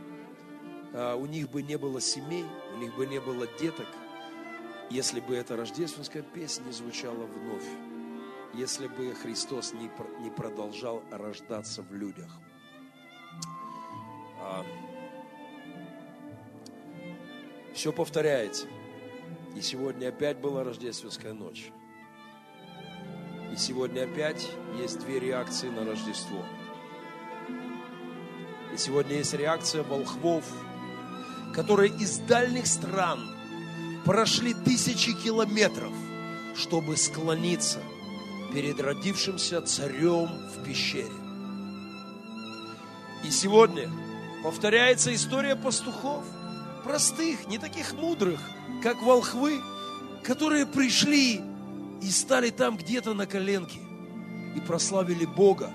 а, 0.94 1.16
у 1.16 1.26
них 1.26 1.50
бы 1.50 1.62
не 1.62 1.76
было 1.76 2.00
семей, 2.00 2.44
у 2.74 2.78
них 2.78 2.94
бы 2.94 3.06
не 3.06 3.20
было 3.20 3.46
деток, 3.58 3.88
если 4.90 5.20
бы 5.20 5.34
эта 5.34 5.56
рождественская 5.56 6.22
песня 6.22 6.64
не 6.64 6.72
звучала 6.72 7.24
вновь, 7.24 7.66
если 8.52 8.88
бы 8.88 9.14
Христос 9.14 9.72
не, 9.72 9.90
не 10.20 10.30
продолжал 10.30 11.02
рождаться 11.10 11.82
в 11.82 11.94
людях. 11.94 12.30
Все 17.74 17.92
повторяется. 17.92 18.66
И 19.56 19.60
сегодня 19.60 20.08
опять 20.08 20.38
была 20.38 20.64
рождественская 20.64 21.32
ночь. 21.32 21.70
И 23.52 23.56
сегодня 23.56 24.04
опять 24.04 24.48
есть 24.80 24.98
две 25.00 25.20
реакции 25.20 25.68
на 25.68 25.84
Рождество. 25.84 26.44
И 28.72 28.76
сегодня 28.78 29.16
есть 29.16 29.34
реакция 29.34 29.82
волхвов– 29.82 30.44
которые 31.52 31.90
из 31.90 32.18
дальних 32.18 32.66
стран 32.66 33.30
прошли 34.04 34.54
тысячи 34.54 35.12
километров, 35.12 35.92
чтобы 36.56 36.96
склониться 36.96 37.80
перед 38.52 38.80
родившимся 38.80 39.62
царем 39.62 40.26
в 40.26 40.64
пещере. 40.64 41.12
И 43.24 43.30
сегодня 43.30 43.88
повторяется 44.42 45.14
история 45.14 45.54
пастухов, 45.54 46.24
простых, 46.84 47.46
не 47.48 47.58
таких 47.58 47.92
мудрых, 47.92 48.40
как 48.82 49.02
волхвы, 49.02 49.60
которые 50.22 50.66
пришли 50.66 51.40
и 52.00 52.10
стали 52.10 52.50
там 52.50 52.76
где-то 52.76 53.14
на 53.14 53.26
коленке 53.26 53.78
и 54.56 54.60
прославили 54.60 55.24
Бога 55.24 55.70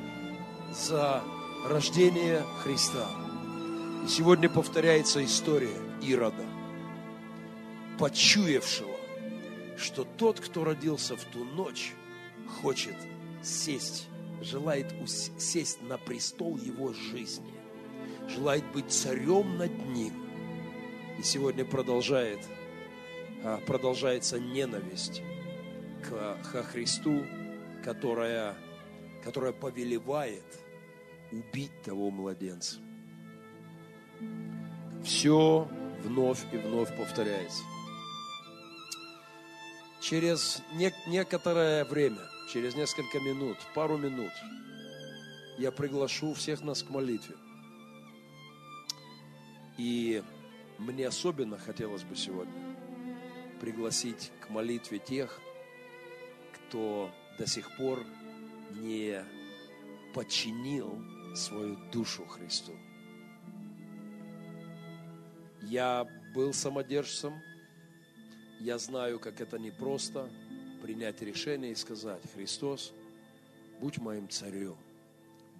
за 0.74 1.24
рождение 1.66 2.43
Христа. 2.64 3.08
И 4.03 4.08
сегодня 4.08 4.49
повторяется 4.49 5.24
история 5.24 5.76
Ирода, 6.01 6.45
почуявшего, 7.97 8.95
что 9.78 10.03
тот, 10.03 10.39
кто 10.39 10.64
родился 10.64 11.16
в 11.16 11.24
ту 11.26 11.43
ночь, 11.43 11.93
хочет 12.62 12.95
сесть, 13.43 14.08
желает 14.41 14.93
сесть 15.38 15.82
на 15.82 15.97
престол 15.97 16.58
его 16.58 16.93
жизни, 16.93 17.53
желает 18.30 18.64
быть 18.74 18.91
царем 18.91 19.58
над 19.58 19.72
ним. 19.88 20.27
И 21.18 21.24
сегодня 21.24 21.65
продолжает, 21.65 22.39
а, 23.43 23.59
продолжается 23.65 24.39
ненависть 24.39 25.22
к, 26.03 26.63
Христу, 26.72 27.24
которая, 27.84 28.55
которая 29.24 29.53
повелевает 29.53 30.45
убить 31.32 31.82
того 31.84 32.11
младенца 32.11 32.80
все 35.07 35.68
вновь 36.03 36.43
и 36.51 36.57
вновь 36.57 36.95
повторяется. 36.95 37.63
Через 40.01 40.61
не, 40.74 40.93
некоторое 41.07 41.86
время, 41.86 42.22
через 42.51 42.76
несколько 42.76 43.20
минут, 43.20 43.57
пару 43.74 43.97
минут, 43.97 44.32
я 45.57 45.72
приглашу 45.72 46.34
всех 46.34 46.61
нас 46.61 46.84
к 46.84 46.89
молитве. 46.89 47.36
И 49.78 50.24
мне 50.78 51.08
особенно 51.08 51.58
хотелось 51.58 52.04
бы 52.04 52.16
сегодня 52.16 52.54
пригласить 53.60 54.32
к 54.40 54.50
молитве 54.50 55.00
тех, 55.00 55.40
кто 56.54 57.12
до 57.38 57.48
сих 57.48 57.76
пор 57.78 58.06
не 58.72 59.24
подчинил 60.14 61.02
свою 61.36 61.78
душу 61.92 62.26
Христу. 62.26 62.74
Я 65.64 66.08
был 66.34 66.54
самодержцем, 66.54 67.42
я 68.60 68.78
знаю, 68.78 69.20
как 69.20 69.42
это 69.42 69.60
непросто 69.60 70.30
принять 70.82 71.22
решение 71.22 71.72
и 71.72 71.76
сказать, 71.76 72.22
Христос, 72.34 72.94
будь 73.80 73.98
моим 73.98 74.30
царем, 74.30 74.78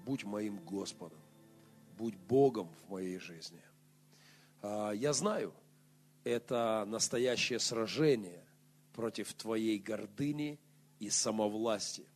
будь 0.06 0.24
моим 0.24 0.58
Господом, 0.60 1.20
будь 1.98 2.16
Богом 2.16 2.70
в 2.86 2.92
моей 2.92 3.20
жизни. 3.20 3.62
А, 4.62 4.92
я 4.92 5.14
знаю, 5.14 5.54
это 6.24 6.86
настоящее 6.88 7.60
сражение 7.60 8.44
против 8.94 9.34
твоей 9.34 9.80
гордыни 9.80 10.60
и 11.00 11.10
самовластия. 11.10 12.08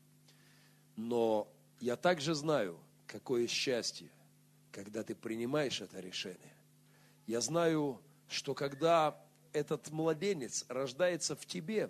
Но 0.95 1.47
я 1.79 1.95
также 1.95 2.35
знаю, 2.35 2.79
какое 3.07 3.47
счастье, 3.47 4.09
когда 4.71 5.03
ты 5.03 5.15
принимаешь 5.15 5.81
это 5.81 5.99
решение 5.99 6.51
я 7.31 7.39
знаю, 7.39 8.01
что 8.27 8.53
когда 8.53 9.17
этот 9.53 9.89
младенец 9.89 10.65
рождается 10.67 11.35
в 11.35 11.45
тебе, 11.45 11.89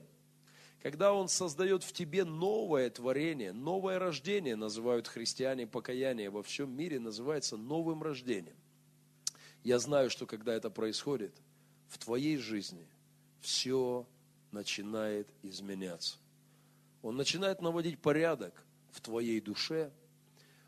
когда 0.81 1.13
он 1.13 1.29
создает 1.29 1.83
в 1.83 1.93
тебе 1.93 2.25
новое 2.25 2.89
творение, 2.91 3.51
новое 3.51 3.97
рождение, 3.97 4.55
называют 4.55 5.07
христиане 5.07 5.65
покаяние 5.65 6.29
во 6.29 6.43
всем 6.43 6.75
мире, 6.75 6.99
называется 6.99 7.57
новым 7.57 8.03
рождением. 8.03 8.55
Я 9.63 9.79
знаю, 9.79 10.09
что 10.09 10.25
когда 10.25 10.53
это 10.53 10.69
происходит, 10.69 11.35
в 11.87 11.97
твоей 11.97 12.37
жизни 12.37 12.87
все 13.39 14.07
начинает 14.51 15.27
изменяться. 15.43 16.17
Он 17.01 17.15
начинает 17.15 17.61
наводить 17.61 17.99
порядок 17.99 18.63
в 18.91 19.01
твоей 19.01 19.39
душе, 19.41 19.91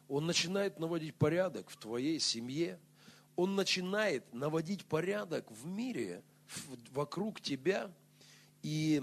он 0.07 0.25
начинает 0.25 0.79
наводить 0.79 1.15
порядок 1.15 1.69
в 1.69 1.77
твоей 1.77 2.19
семье– 2.19 2.79
он 3.35 3.55
начинает 3.55 4.31
наводить 4.33 4.85
порядок 4.85 5.49
в 5.51 5.65
мире, 5.65 6.21
вокруг 6.91 7.41
тебя. 7.41 7.91
И, 8.61 9.01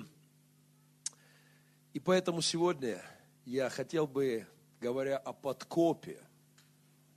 и 1.92 2.00
поэтому 2.00 2.40
сегодня 2.40 3.02
я 3.44 3.68
хотел 3.70 4.06
бы, 4.06 4.46
говоря 4.80 5.18
о 5.18 5.32
подкопе 5.32 6.20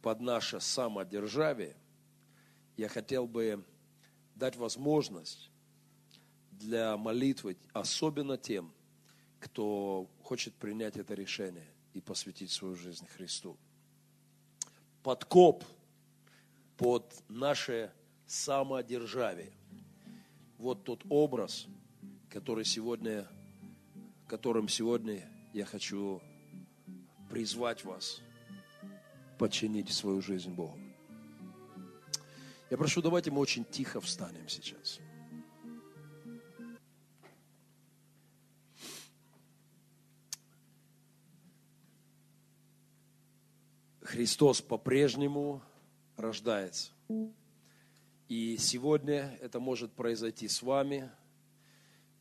под 0.02 0.22
наше 0.22 0.60
самодержавие, 0.60 1.76
я 2.78 2.88
хотел 2.88 3.28
бы 3.28 3.64
дать 4.36 4.56
возможность 4.56 5.50
для 6.52 6.98
молитвы, 6.98 7.58
особенно 7.74 8.38
тем, 8.38 8.72
кто 9.40 10.10
хочет 10.22 10.54
принять 10.56 10.98
это 10.98 11.14
решение 11.14 11.68
и 11.94 12.02
посвятить 12.02 12.52
свою 12.52 12.76
жизнь 12.76 13.08
Христу. 13.08 13.58
Подкоп– 15.04 15.64
под 16.78 17.24
наше 17.30 17.92
самодержавие. 18.26 19.54
Вот 20.58 20.84
тот 20.84 21.04
образ, 21.10 21.68
который 22.30 22.66
сегодня, 22.66 23.28
которым 24.28 24.68
сегодня 24.68 25.28
я 25.54 25.66
хочу 25.66 26.22
призвать 27.30 27.84
вас 27.84 28.22
подчинить 29.38 29.92
свою 29.92 30.22
жизнь 30.22 30.52
Богу. 30.52 30.83
Я 32.74 32.78
прошу, 32.78 33.04
давайте 33.04 33.30
мы 33.30 33.40
очень 33.40 33.66
тихо 33.66 34.02
встанем 34.02 34.50
сейчас. 34.50 35.00
Христос 44.02 44.60
по-прежнему 44.64 45.62
рождается. 46.18 46.92
И 48.28 48.58
сегодня 48.58 49.38
это 49.40 49.60
может 49.60 49.94
произойти 49.94 50.48
с 50.48 50.64
вами, 50.64 51.12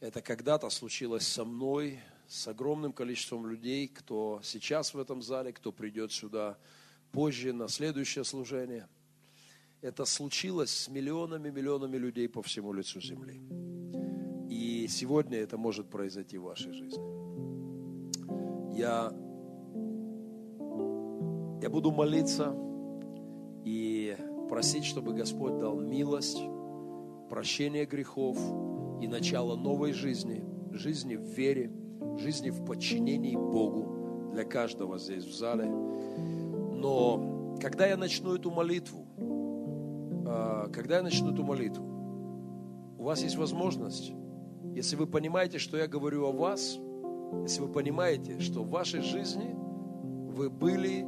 Это 0.01 0.21
когда-то 0.21 0.69
случилось 0.69 1.27
со 1.27 1.47
мной, 1.47 1.99
с 2.29 2.47
огромным 2.47 2.93
количеством 2.93 3.47
людей, 3.47 3.89
кто 3.89 4.43
сейчас 4.45 4.93
в 4.93 4.99
этом 4.99 5.23
зале, 5.23 5.55
кто 5.55 5.73
придет 5.73 6.13
сюда 6.13 6.59
позже 7.11 7.55
на 7.55 7.69
следующее 7.69 8.25
служение. 8.25 8.87
Это 9.83 10.05
случилось 10.05 10.71
с 10.71 10.89
миллионами, 10.89 11.51
миллионами 11.51 11.97
людей 11.97 12.29
по 12.29 12.41
всему 12.41 12.73
лицу 12.73 13.01
земли. 13.01 13.43
И 14.49 14.87
сегодня 14.87 15.39
это 15.39 15.59
может 15.59 15.91
произойти 15.91 16.39
в 16.39 16.45
вашей 16.45 16.73
жизни. 16.73 17.03
Я, 18.79 19.13
я 21.61 21.69
буду 21.69 21.91
молиться 21.91 22.55
и 23.65 24.17
просить, 24.49 24.85
чтобы 24.85 25.15
Господь 25.15 25.59
дал 25.59 25.81
милость, 25.81 26.39
прощение 27.29 27.85
грехов 27.85 28.39
и 29.01 29.09
начало 29.09 29.57
новой 29.57 29.93
жизни, 29.95 30.45
жизни 30.71 31.17
в 31.17 31.25
вере, 31.25 31.73
жизни 32.19 32.51
в 32.51 32.65
подчинении 32.65 33.35
Богу 33.35 34.31
для 34.33 34.45
каждого 34.45 35.01
здесь 35.01 35.25
в 35.25 35.35
зале. 35.35 35.67
Но 35.67 37.59
когда 37.61 37.89
я 37.89 37.97
начну 37.97 38.37
эту 38.37 38.53
молитву, 38.53 39.09
когда 40.73 40.97
я 40.97 41.03
начну 41.03 41.33
эту 41.33 41.45
молитву, 41.45 41.85
у 42.99 43.05
вас 43.05 43.23
есть 43.23 43.37
возможность, 43.37 44.13
если 44.75 44.97
вы 44.97 45.07
понимаете, 45.07 45.59
что 45.59 45.77
я 45.77 45.87
говорю 45.87 46.25
о 46.27 46.33
вас, 46.33 46.79
если 47.43 47.61
вы 47.61 47.69
понимаете, 47.69 48.39
что 48.41 48.63
в 48.63 48.71
вашей 48.71 49.01
жизни 49.01 49.55
вы 50.33 50.49
были 50.49 51.07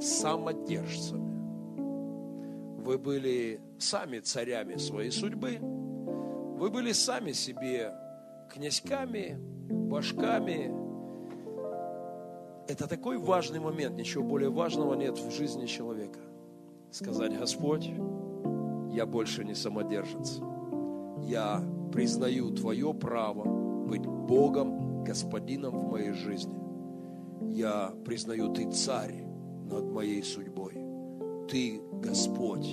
самодержцами, 0.00 1.26
вы 2.82 2.98
были 2.98 3.60
сами 3.78 4.20
царями 4.20 4.76
своей 4.76 5.10
судьбы, 5.10 5.58
вы 5.60 6.70
были 6.70 6.92
сами 6.92 7.32
себе 7.32 7.92
князьками, 8.52 9.36
башками. 9.68 10.72
Это 12.68 12.86
такой 12.86 13.18
важный 13.18 13.58
момент, 13.58 13.96
ничего 13.96 14.22
более 14.24 14.50
важного 14.50 14.94
нет 14.94 15.18
в 15.18 15.30
жизни 15.32 15.66
человека. 15.66 16.20
Сказать, 16.90 17.36
Господь, 17.36 17.90
я 18.96 19.04
больше 19.04 19.44
не 19.44 19.54
самодержец. 19.54 20.40
Я 21.22 21.62
признаю 21.92 22.50
Твое 22.50 22.94
право 22.94 23.44
быть 23.86 24.06
Богом, 24.06 25.04
Господином 25.04 25.78
в 25.78 25.90
моей 25.90 26.12
жизни. 26.12 26.56
Я 27.52 27.92
признаю 28.04 28.52
Ты 28.54 28.70
царь 28.72 29.22
над 29.70 29.92
моей 29.92 30.22
судьбой. 30.22 30.74
Ты 31.46 31.82
Господь 32.02 32.66